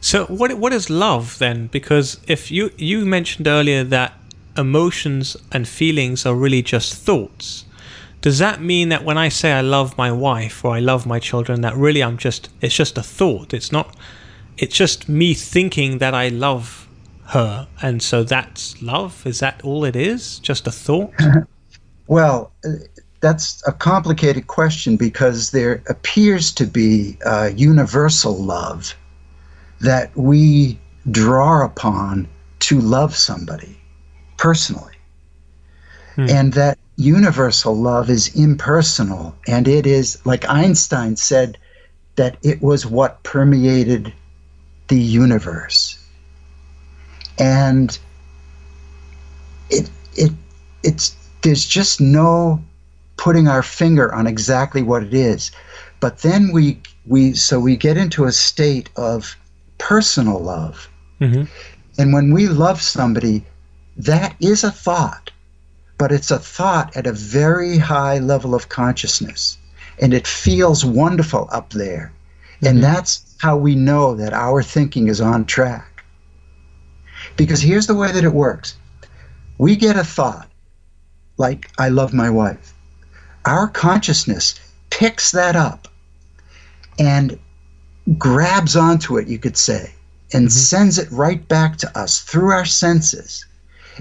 [0.00, 1.66] so what what is love then?
[1.68, 4.12] Because if you you mentioned earlier that
[4.56, 7.64] emotions and feelings are really just thoughts
[8.22, 11.18] does that mean that when I say I love my wife or I love my
[11.18, 13.52] children, that really I'm just, it's just a thought?
[13.52, 13.96] It's not,
[14.56, 16.88] it's just me thinking that I love
[17.26, 17.66] her.
[17.82, 19.26] And so that's love?
[19.26, 20.38] Is that all it is?
[20.38, 21.12] Just a thought?
[22.06, 22.52] well,
[23.20, 28.94] that's a complicated question because there appears to be a universal love
[29.80, 30.78] that we
[31.10, 32.28] draw upon
[32.60, 33.76] to love somebody
[34.38, 34.94] personally.
[36.14, 36.26] Hmm.
[36.28, 39.34] And that universal love is impersonal.
[39.46, 41.58] And it is like Einstein said
[42.16, 44.12] that it was what permeated
[44.88, 45.98] the universe.
[47.38, 47.98] And
[49.70, 50.32] it it
[50.82, 52.62] it's there's just no
[53.16, 55.50] putting our finger on exactly what it is.
[56.00, 59.36] But then we we so we get into a state of
[59.78, 60.88] personal love.
[61.20, 61.44] Mm-hmm.
[61.98, 63.44] and when we love somebody
[63.96, 65.30] that is a thought
[66.02, 69.56] but it's a thought at a very high level of consciousness.
[70.00, 72.12] And it feels wonderful up there.
[72.56, 72.66] Mm-hmm.
[72.66, 76.02] And that's how we know that our thinking is on track.
[77.36, 78.74] Because here's the way that it works
[79.58, 80.48] we get a thought,
[81.36, 82.74] like, I love my wife.
[83.44, 84.58] Our consciousness
[84.90, 85.86] picks that up
[86.98, 87.38] and
[88.18, 89.94] grabs onto it, you could say,
[90.32, 90.58] and mm-hmm.
[90.72, 93.46] sends it right back to us through our senses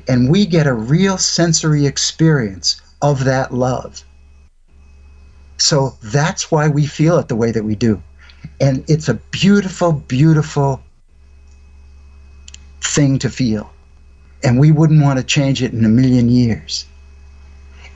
[0.08, 4.04] and we get a real sensory experience of that love.
[5.58, 8.02] So that's why we feel it the way that we do.
[8.60, 10.82] And it's a beautiful, beautiful
[12.82, 13.72] thing to feel.
[14.44, 16.86] And we wouldn't want to change it in a million years.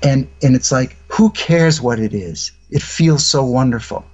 [0.03, 2.51] And, and it's like, who cares what it is?
[2.69, 4.05] It feels so wonderful.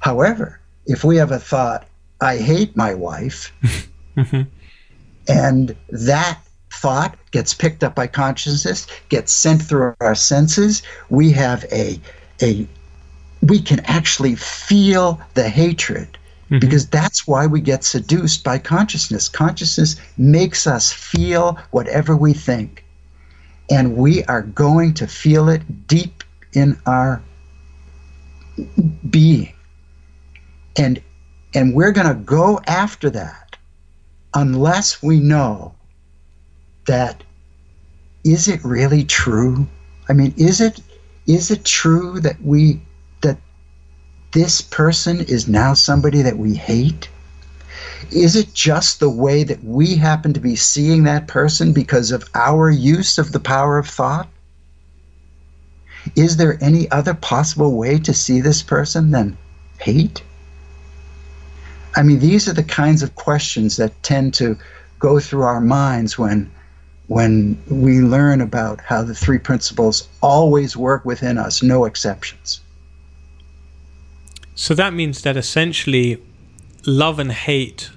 [0.00, 1.86] However, if we have a thought,
[2.20, 3.52] I hate my wife,
[4.16, 4.42] mm-hmm.
[5.28, 6.40] and that
[6.80, 10.82] thought gets picked up by consciousness, gets sent through our senses.
[11.10, 12.00] We have a
[12.42, 12.66] a
[13.42, 16.58] we can actually feel the hatred mm-hmm.
[16.58, 19.28] because that's why we get seduced by consciousness.
[19.28, 22.84] Consciousness makes us feel whatever we think.
[23.70, 26.24] And we are going to feel it deep
[26.54, 27.22] in our
[29.10, 29.52] being.
[30.76, 31.02] And
[31.54, 33.56] and we're going to go after that
[34.34, 35.74] unless we know
[36.88, 37.22] that
[38.24, 39.66] is it really true?
[40.08, 40.80] I mean, is it
[41.26, 42.80] is it true that we
[43.20, 43.38] that
[44.32, 47.08] this person is now somebody that we hate?
[48.10, 52.28] Is it just the way that we happen to be seeing that person because of
[52.34, 54.28] our use of the power of thought?
[56.16, 59.36] Is there any other possible way to see this person than
[59.78, 60.22] hate?
[61.96, 64.56] I mean, these are the kinds of questions that tend to
[64.98, 66.50] go through our minds when
[67.08, 72.60] when we learn about how the three principles always work within us, no exceptions.
[74.54, 76.22] So that means that essentially
[76.86, 77.90] love and hate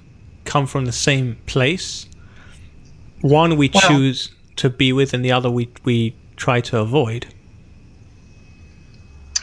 [0.46, 2.08] come from the same place.
[3.22, 7.28] One we well, choose to be with, and the other we, we try to avoid.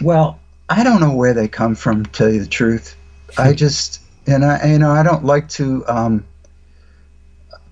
[0.01, 0.39] Well,
[0.69, 2.97] I don't know where they come from, to tell you the truth.
[3.37, 6.25] I just, and I, you know, I don't like to um,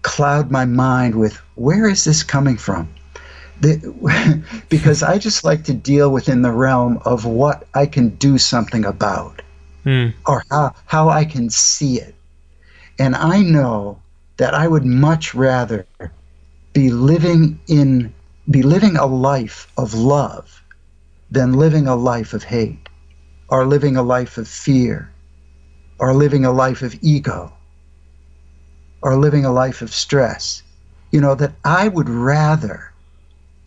[0.06, 2.88] cloud my mind with where is this coming from?
[3.60, 3.76] The,
[4.68, 8.84] because I just like to deal within the realm of what I can do something
[8.84, 9.42] about
[9.84, 10.14] mm.
[10.24, 12.14] or how, how I can see it.
[13.00, 14.00] And I know
[14.36, 15.84] that I would much rather
[16.72, 18.14] be living in
[18.48, 20.62] be living a life of love
[21.32, 22.88] than living a life of hate
[23.48, 25.10] or living a life of fear
[25.98, 27.52] or living a life of ego
[29.02, 30.62] or living a life of stress.
[31.10, 32.92] You know, that I would rather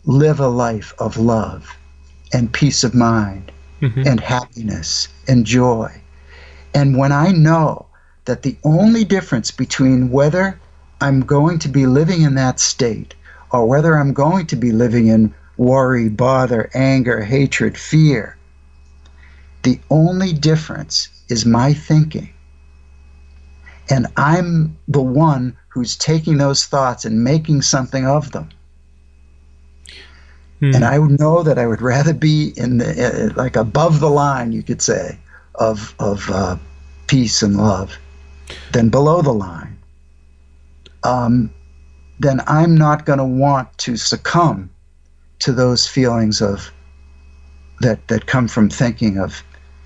[0.04, 1.76] live a life of love
[2.32, 3.50] and peace of mind
[3.80, 4.02] mm-hmm.
[4.06, 6.00] and happiness and joy.
[6.74, 7.86] And when I know
[8.24, 10.58] that the only difference between whether
[11.00, 13.14] I'm going to be living in that state
[13.50, 18.36] or whether I'm going to be living in worry, bother, anger, hatred, fear,
[19.62, 22.30] the only difference is my thinking.
[23.90, 28.48] And I'm the one who's taking those thoughts and making something of them.
[30.60, 30.74] Hmm.
[30.74, 34.52] And I know that I would rather be in the uh, like above the line,
[34.52, 35.18] you could say,
[35.56, 36.56] of of uh,
[37.06, 37.96] peace and love,
[38.72, 39.76] than below the line.
[41.02, 41.52] Um,
[42.18, 44.70] then I'm not going to want to succumb
[45.38, 46.70] to those feelings of
[47.80, 49.42] that that come from thinking of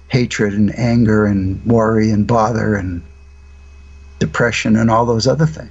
[0.09, 3.03] hatred and anger and worry and bother and
[4.27, 5.71] depression and all those other things.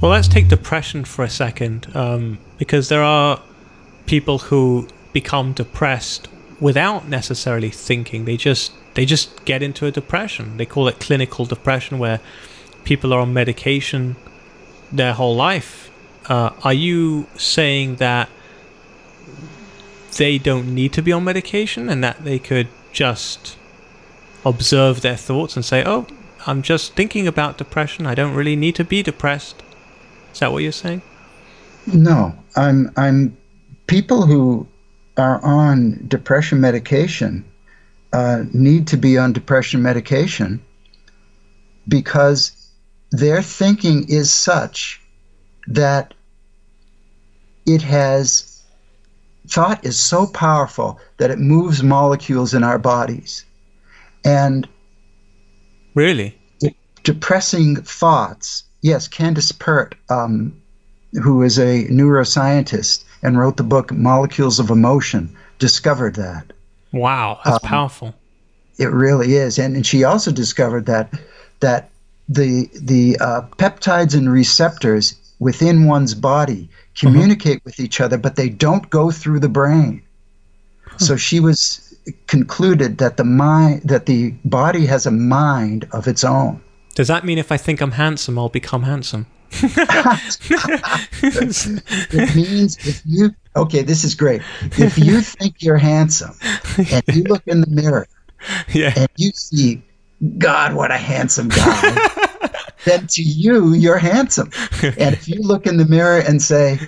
[0.00, 3.40] Well, let's take depression for a second, um, because there are
[4.06, 6.28] people who become depressed
[6.60, 8.24] without necessarily thinking.
[8.24, 10.56] They just they just get into a depression.
[10.58, 12.18] They call it clinical depression, where
[12.84, 14.16] people are on medication
[14.90, 15.90] their whole life.
[16.26, 18.28] Uh, are you saying that
[20.16, 23.56] they don't need to be on medication and that they could just
[24.44, 26.06] observe their thoughts and say, "Oh,
[26.46, 28.06] I'm just thinking about depression.
[28.06, 29.62] I don't really need to be depressed."
[30.32, 31.02] Is that what you're saying?
[31.86, 33.36] No, I'm I'm
[33.86, 34.66] people who
[35.16, 37.44] are on depression medication
[38.12, 40.60] uh, need to be on depression medication
[41.88, 42.52] because
[43.10, 45.00] their thinking is such
[45.66, 46.14] that
[47.66, 48.62] it has
[49.48, 53.44] thought is so powerful that it moves molecules in our bodies
[54.24, 54.68] and
[55.94, 56.38] really
[57.02, 60.56] depressing thoughts yes candace pert um,
[61.22, 66.52] who is a neuroscientist and wrote the book molecules of emotion discovered that
[66.92, 68.14] wow that's um, powerful
[68.78, 71.12] it really is and, and she also discovered that
[71.60, 71.90] that
[72.28, 77.64] the the uh, peptides and receptors within one's body communicate uh-huh.
[77.64, 80.02] with each other, but they don't go through the brain.
[80.86, 80.98] Huh.
[80.98, 81.91] So she was
[82.26, 86.60] concluded that the mind that the body has a mind of its own.
[86.94, 89.26] Does that mean if I think I'm handsome, I'll become handsome?
[89.52, 89.76] it
[92.34, 94.42] means if you okay, this is great.
[94.78, 96.34] If you think you're handsome
[96.78, 98.06] and you look in the mirror
[98.72, 98.94] yeah.
[98.96, 99.82] and you see
[100.38, 102.08] God, what a handsome guy.
[102.84, 104.50] then to you, you're handsome.
[104.82, 106.78] and if you look in the mirror and say,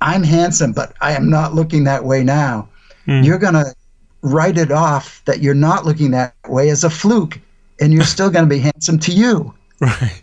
[0.00, 2.68] I'm handsome, but I am not looking that way now,
[3.06, 3.24] mm.
[3.24, 3.74] you're going to
[4.22, 7.38] write it off that you're not looking that way as a fluke,
[7.80, 9.54] and you're still going to be handsome to you.
[9.80, 10.22] Right.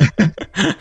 [0.20, 0.76] uh,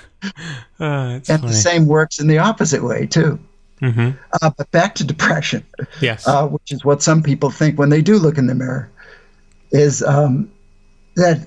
[0.80, 1.48] and funny.
[1.48, 3.40] the same works in the opposite way, too.
[3.82, 4.12] Mm-hmm.
[4.42, 5.64] Uh, but back to depression.
[6.02, 6.28] Yes.
[6.28, 8.90] Uh, which is what some people think when they do look in the mirror
[9.72, 10.52] is um,
[11.16, 11.46] that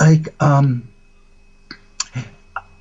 [0.00, 0.88] like um,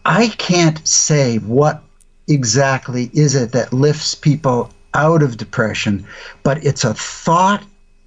[0.05, 1.83] I can't say what
[2.27, 6.05] exactly is it that lifts people out of depression,
[6.43, 7.63] but it's a thought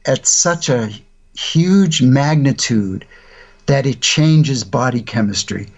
[0.07, 0.91] at such a
[1.35, 3.07] huge magnitude
[3.67, 5.69] that it changes body chemistry.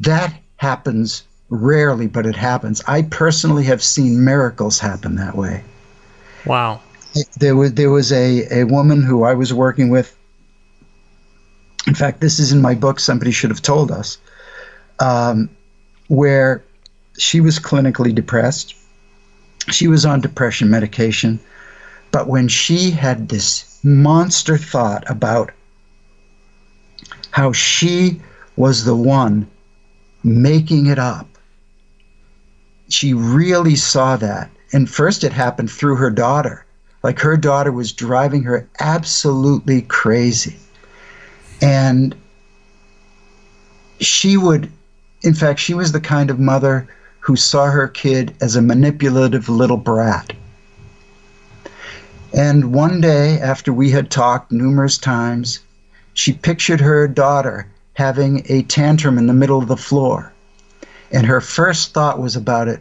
[0.00, 2.82] That happens rarely, but it happens.
[2.88, 5.62] I personally have seen miracles happen that way.
[6.44, 6.80] Wow
[7.36, 10.16] there was there was a, a woman who I was working with.
[11.86, 13.00] In fact, this is in my book.
[13.00, 14.18] Somebody should have told us,
[14.98, 15.48] um,
[16.08, 16.62] where
[17.18, 18.74] she was clinically depressed.
[19.70, 21.40] She was on depression medication,
[22.10, 25.50] but when she had this monster thought about
[27.30, 28.20] how she
[28.56, 29.46] was the one
[30.24, 31.28] making it up.
[32.88, 34.50] She really saw that.
[34.72, 36.64] And first, it happened through her daughter.
[37.02, 40.56] Like her daughter was driving her absolutely crazy.
[41.62, 42.14] And
[44.00, 44.70] she would,
[45.22, 46.88] in fact, she was the kind of mother
[47.28, 50.32] who saw her kid as a manipulative little brat.
[52.32, 55.58] And one day, after we had talked numerous times,
[56.14, 60.32] she pictured her daughter having a tantrum in the middle of the floor.
[61.12, 62.80] And her first thought was about it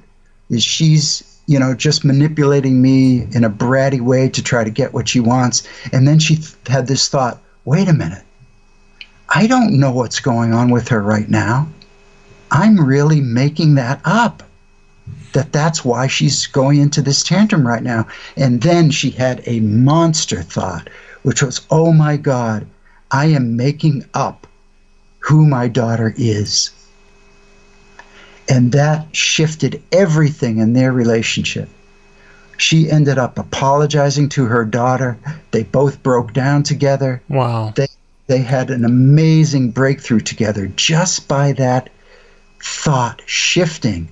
[0.50, 4.94] is she's, you know, just manipulating me in a bratty way to try to get
[4.94, 5.68] what she wants.
[5.92, 8.24] And then she th- had this thought wait a minute.
[9.28, 11.68] I don't know what's going on with her right now.
[12.52, 14.44] I'm really making that up.
[15.34, 18.08] That that's why she's going into this tantrum right now.
[18.36, 20.90] And then she had a monster thought,
[21.24, 22.66] which was, oh my God,
[23.12, 24.48] I am making up
[25.20, 26.72] who my daughter is.
[28.50, 31.70] And that shifted everything in their relationship.
[32.58, 35.18] She ended up apologizing to her daughter.
[35.52, 37.22] They both broke down together.
[37.30, 37.74] Wow.
[37.76, 37.88] They
[38.28, 41.90] they had an amazing breakthrough together just by that
[42.62, 44.10] thought shifting.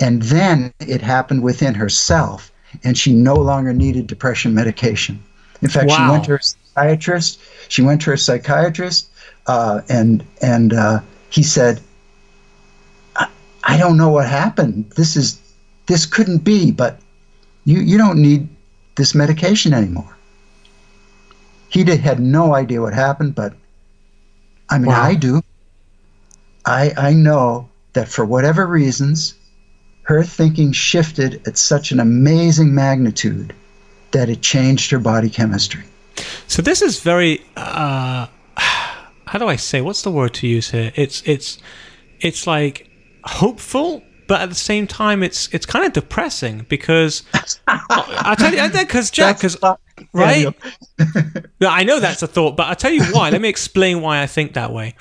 [0.00, 2.52] And then it happened within herself,
[2.84, 5.22] and she no longer needed depression medication.
[5.62, 5.96] In fact, wow.
[5.96, 7.40] she went to her psychiatrist.
[7.68, 9.08] She went to her psychiatrist,
[9.46, 11.80] uh, and and uh, he said,
[13.16, 13.28] I,
[13.64, 14.90] "I don't know what happened.
[14.96, 15.40] This is
[15.86, 17.00] this couldn't be, but
[17.64, 18.48] you you don't need
[18.96, 20.16] this medication anymore."
[21.68, 23.54] He did, had no idea what happened, but
[24.68, 25.02] I mean, wow.
[25.02, 25.42] I do.
[26.64, 29.34] I, I know that for whatever reasons,
[30.02, 33.52] her thinking shifted at such an amazing magnitude
[34.12, 35.82] that it changed her body chemistry.
[36.46, 38.28] So this is very uh,
[39.26, 40.92] how do I say what's the word to use here?
[40.94, 41.58] It's it's
[42.20, 42.88] it's like
[43.24, 47.24] hopeful, but at the same time it's it's kind of depressing because
[47.66, 49.56] I tell you because Jack because
[50.12, 50.46] right?
[51.60, 53.30] yeah, I know that's a thought, but I'll tell you why.
[53.30, 54.94] Let me explain why I think that way.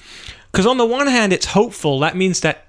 [0.51, 1.99] Because on the one hand, it's hopeful.
[1.99, 2.64] That means that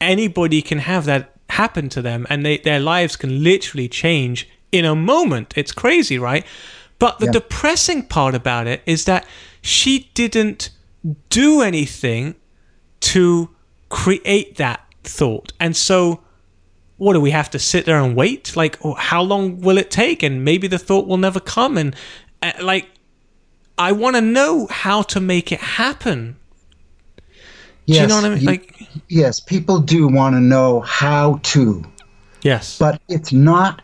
[0.00, 4.84] anybody can have that happen to them and they, their lives can literally change in
[4.84, 5.54] a moment.
[5.56, 6.44] It's crazy, right?
[6.98, 7.32] But the yeah.
[7.32, 9.26] depressing part about it is that
[9.62, 10.70] she didn't
[11.30, 12.34] do anything
[13.00, 13.50] to
[13.88, 15.52] create that thought.
[15.60, 16.22] And so
[16.96, 18.56] what do we have to sit there and wait?
[18.56, 20.22] Like, oh, how long will it take?
[20.22, 21.78] And maybe the thought will never come.
[21.78, 21.94] And
[22.42, 22.88] uh, like,
[23.78, 26.37] I want to know how to make it happen.
[27.88, 28.42] Yes, do you know what I mean?
[28.42, 31.82] You, like, yes, people do want to know how to.
[32.42, 33.80] Yes, but it's not.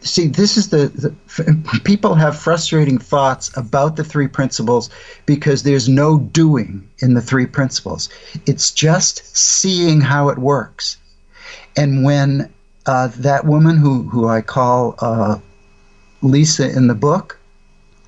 [0.00, 4.90] See, this is the, the people have frustrating thoughts about the three principles
[5.24, 8.08] because there's no doing in the three principles.
[8.46, 10.96] It's just seeing how it works.
[11.76, 12.52] And when
[12.86, 15.38] uh, that woman who, who I call uh,
[16.22, 17.38] Lisa in the book,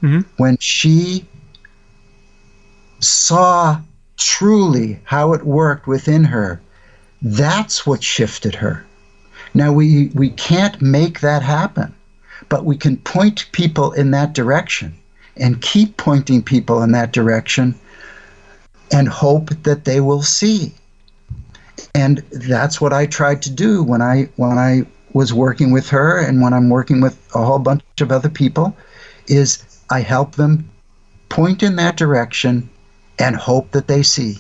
[0.03, 0.21] mm-hmm.
[0.39, 1.27] when she
[3.01, 3.81] saw
[4.17, 6.61] truly how it worked within her,
[7.23, 8.85] that's what shifted her.
[9.55, 11.95] Now, we, we can't make that happen,
[12.49, 14.95] but we can point people in that direction
[15.37, 17.75] and keep pointing people in that direction
[18.93, 20.75] and hope that they will see
[21.95, 26.19] and that's what I tried to do when I when I was working with her
[26.19, 28.77] and when I'm working with a whole bunch of other people
[29.29, 30.69] is I help them
[31.29, 32.69] point in that direction
[33.19, 34.37] and hope that they see.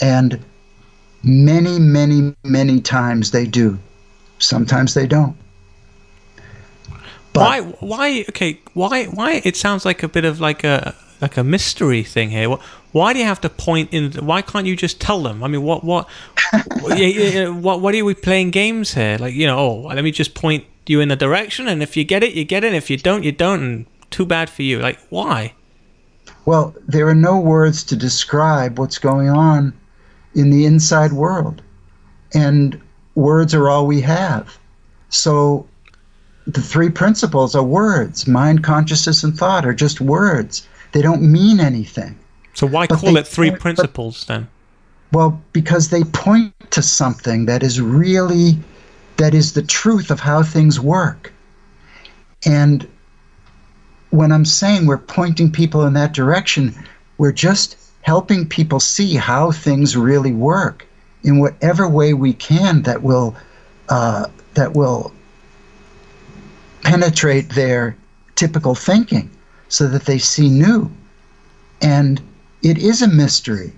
[0.00, 0.44] And
[1.22, 3.78] many, many, many times they do.
[4.38, 5.36] Sometimes they don't.
[7.32, 7.60] But why?
[7.80, 8.24] Why?
[8.28, 8.60] Okay.
[8.74, 9.04] Why?
[9.06, 9.42] Why?
[9.44, 12.56] It sounds like a bit of like a like a mystery thing here.
[12.92, 14.12] Why do you have to point in?
[14.12, 15.42] Why can't you just tell them?
[15.42, 16.08] I mean, what what
[16.80, 19.18] what what are we playing games here?
[19.18, 22.04] Like you know, oh, let me just point you in a direction, and if you
[22.04, 22.74] get it, you get it.
[22.74, 23.62] If you don't, you don't.
[23.62, 24.78] And too bad for you.
[24.78, 25.54] Like why?
[26.46, 29.74] Well, there are no words to describe what's going on
[30.34, 31.60] in the inside world,
[32.32, 32.80] and
[33.16, 34.56] words are all we have.
[35.08, 35.66] So
[36.46, 40.66] the three principles are words mind, consciousness, and thought are just words.
[40.92, 42.16] They don't mean anything.
[42.54, 44.48] So why but call it three principles but, then?
[45.12, 48.56] Well, because they point to something that is really
[49.16, 51.32] that is the truth of how things work.
[52.44, 52.86] And
[54.10, 56.74] when I'm saying we're pointing people in that direction,
[57.18, 60.86] we're just helping people see how things really work
[61.24, 63.34] in whatever way we can that will
[63.88, 65.12] uh, that will
[66.82, 67.96] penetrate their
[68.36, 69.30] typical thinking
[69.68, 70.90] so that they see new.
[71.82, 72.20] And
[72.62, 73.72] it is a mystery.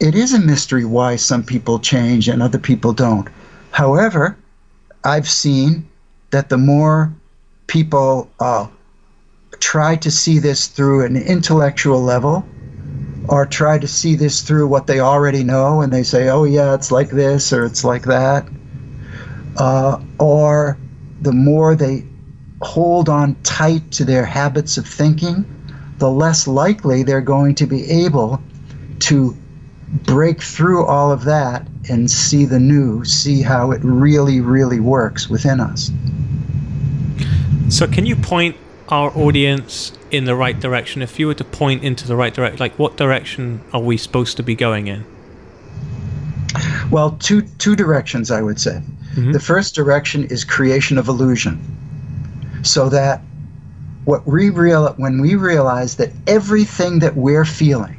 [0.00, 3.28] It is a mystery why some people change and other people don't.
[3.70, 4.36] However,
[5.04, 5.88] I've seen
[6.30, 7.12] that the more
[7.70, 8.66] people uh,
[9.60, 12.44] try to see this through an intellectual level
[13.28, 16.74] or try to see this through what they already know and they say, oh, yeah,
[16.74, 18.44] it's like this or it's like that,
[19.56, 20.76] uh, or
[21.20, 22.04] the more they
[22.60, 25.44] hold on tight to their habits of thinking,
[25.98, 28.42] the less likely they're going to be able
[28.98, 29.36] to
[30.06, 35.30] break through all of that and see the new, see how it really, really works
[35.30, 35.92] within us.
[37.70, 38.56] So, can you point
[38.88, 41.02] our audience in the right direction?
[41.02, 44.36] If you were to point into the right direction, like what direction are we supposed
[44.38, 45.04] to be going in?
[46.90, 48.82] Well, two two directions I would say.
[49.14, 49.30] Mm-hmm.
[49.30, 51.60] The first direction is creation of illusion,
[52.64, 53.22] so that
[54.04, 57.96] what we real when we realize that everything that we're feeling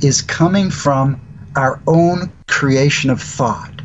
[0.00, 1.20] is coming from
[1.56, 3.82] our own creation of thought,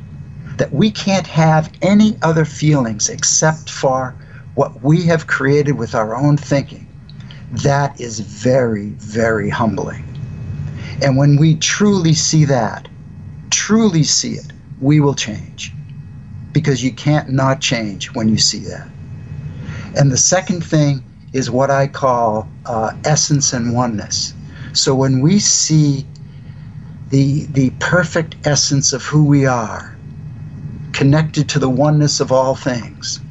[0.58, 4.14] that we can't have any other feelings except for
[4.56, 6.88] what we have created with our own thinking,
[7.52, 10.06] that is very, very humbling.
[11.02, 12.88] And when we truly see that,
[13.50, 15.74] truly see it, we will change.
[16.52, 18.88] Because you can't not change when you see that.
[19.98, 24.34] And the second thing is what I call uh, essence and oneness.
[24.74, 26.06] So when we see
[27.10, 29.98] the, the perfect essence of who we are,
[30.94, 33.22] connected to the oneness of all things,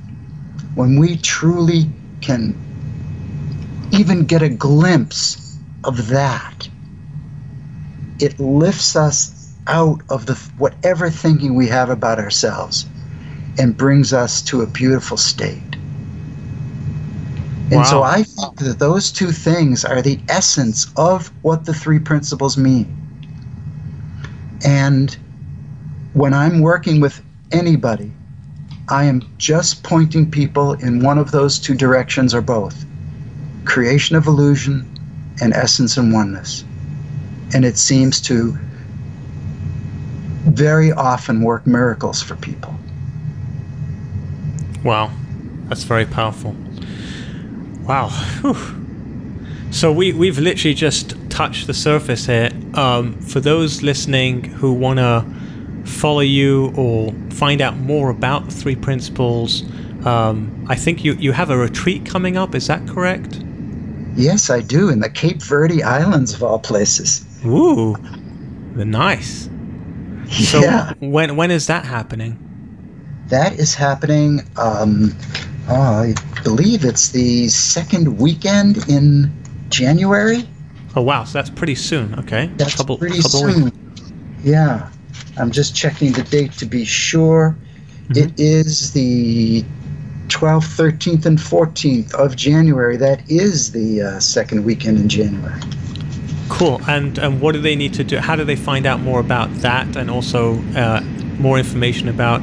[0.74, 1.90] when we truly
[2.20, 2.54] can
[3.92, 6.68] even get a glimpse of that,
[8.18, 12.86] it lifts us out of the whatever thinking we have about ourselves
[13.58, 15.62] and brings us to a beautiful state.
[17.70, 17.82] And wow.
[17.84, 22.56] so I think that those two things are the essence of what the three principles
[22.56, 22.96] mean.
[24.64, 25.16] And
[26.12, 28.12] when I'm working with anybody,
[28.90, 32.84] I am just pointing people in one of those two directions or both
[33.64, 34.84] creation of illusion
[35.40, 36.64] and essence and oneness.
[37.54, 38.58] And it seems to
[40.48, 42.74] very often work miracles for people.
[44.82, 45.12] Wow,
[45.68, 46.56] that's very powerful.
[47.82, 48.08] Wow.
[48.40, 48.56] Whew.
[49.70, 52.50] So we, we've literally just touched the surface here.
[52.74, 55.24] Um, for those listening who want to
[55.84, 59.62] follow you or find out more about the three principles,
[60.04, 62.54] um, I think you, you have a retreat coming up.
[62.54, 63.42] Is that correct?
[64.16, 67.24] Yes, I do, in the Cape Verde Islands of all places.
[67.44, 67.96] Ooh,
[68.74, 69.48] the nice.
[70.28, 70.92] So yeah.
[71.00, 72.38] when when is that happening?
[73.28, 74.42] That is happening.
[74.56, 75.14] Um,
[75.68, 76.14] oh, I
[76.44, 79.32] believe it's the second weekend in
[79.70, 80.46] January.
[80.94, 82.18] Oh wow, so that's pretty soon.
[82.18, 83.64] Okay, that's couple, pretty couple soon.
[83.64, 84.12] Weeks.
[84.42, 84.90] Yeah,
[85.40, 87.56] I'm just checking the date to be sure.
[88.08, 88.18] Mm-hmm.
[88.18, 89.62] It is the
[90.28, 92.96] 12th, 13th, and 14th of January.
[92.96, 95.60] That is the uh, second weekend in January.
[96.48, 96.80] Cool.
[96.88, 98.18] And and what do they need to do?
[98.18, 101.00] How do they find out more about that, and also uh,
[101.38, 102.40] more information about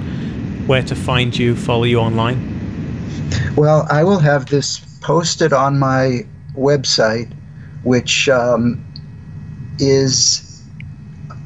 [0.66, 2.56] where to find you, follow you online?
[3.56, 6.26] Well, I will have this posted on my
[6.56, 7.32] website,
[7.84, 8.84] which um,
[9.78, 10.47] is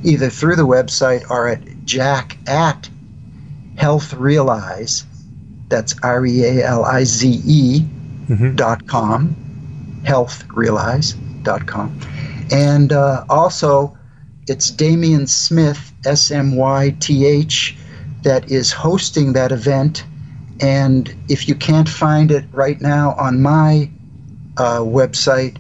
[0.05, 2.91] either through the website or at jack at
[3.77, 5.05] healthrealize,
[5.69, 8.57] that's R E A L I Z E mm-hmm.
[8.57, 9.35] dot com,
[10.05, 11.99] healthrealize.com.
[12.53, 13.97] And uh, also,
[14.49, 17.77] it's Damian Smyth, S M Y T H,
[18.23, 20.05] that is hosting that event.
[20.61, 23.91] And if you can't find it right now on my
[24.57, 25.57] uh, website,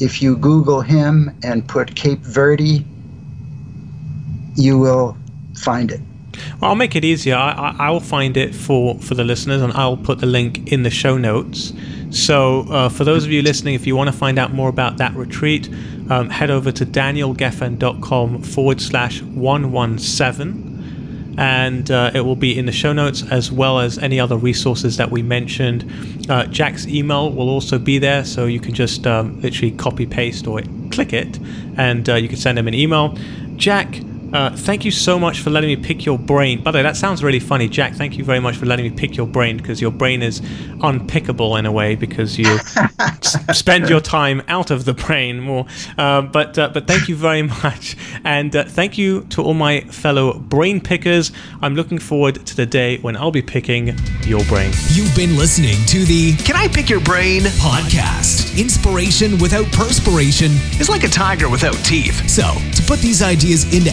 [0.00, 2.84] if you Google him and put Cape Verde,
[4.56, 5.16] you will
[5.54, 6.00] find it.
[6.62, 7.36] I'll make it easier.
[7.36, 10.84] I, I, will find it for, for the listeners, and I'll put the link in
[10.84, 11.72] the show notes.
[12.10, 14.96] So, uh, for those of you listening, if you want to find out more about
[14.98, 15.68] that retreat,
[16.08, 20.69] um, head over to danielgeffen.com forward slash 117
[21.40, 24.98] and uh, it will be in the show notes as well as any other resources
[24.98, 25.90] that we mentioned.
[26.28, 30.46] Uh, Jack's email will also be there, so you can just um, literally copy paste
[30.46, 30.60] or
[30.90, 31.38] click it,
[31.78, 33.16] and uh, you can send him an email.
[33.56, 34.02] Jack,
[34.32, 36.62] Uh, thank you so much for letting me pick your brain.
[36.62, 37.94] By the way, that sounds really funny, Jack.
[37.94, 40.40] Thank you very much for letting me pick your brain because your brain is
[40.80, 45.66] unpickable in a way because you s- spend your time out of the brain more.
[45.98, 49.80] Uh, but uh, but thank you very much, and uh, thank you to all my
[49.82, 51.32] fellow brain pickers.
[51.60, 54.72] I'm looking forward to the day when I'll be picking your brain.
[54.90, 58.58] You've been listening to the Can I Pick Your Brain podcast.
[58.58, 62.28] Inspiration without perspiration is like a tiger without teeth.
[62.28, 62.42] So,
[62.74, 63.90] to put these ideas into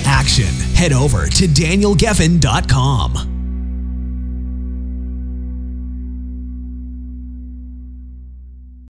[0.74, 3.37] head over to danielgeffen.com.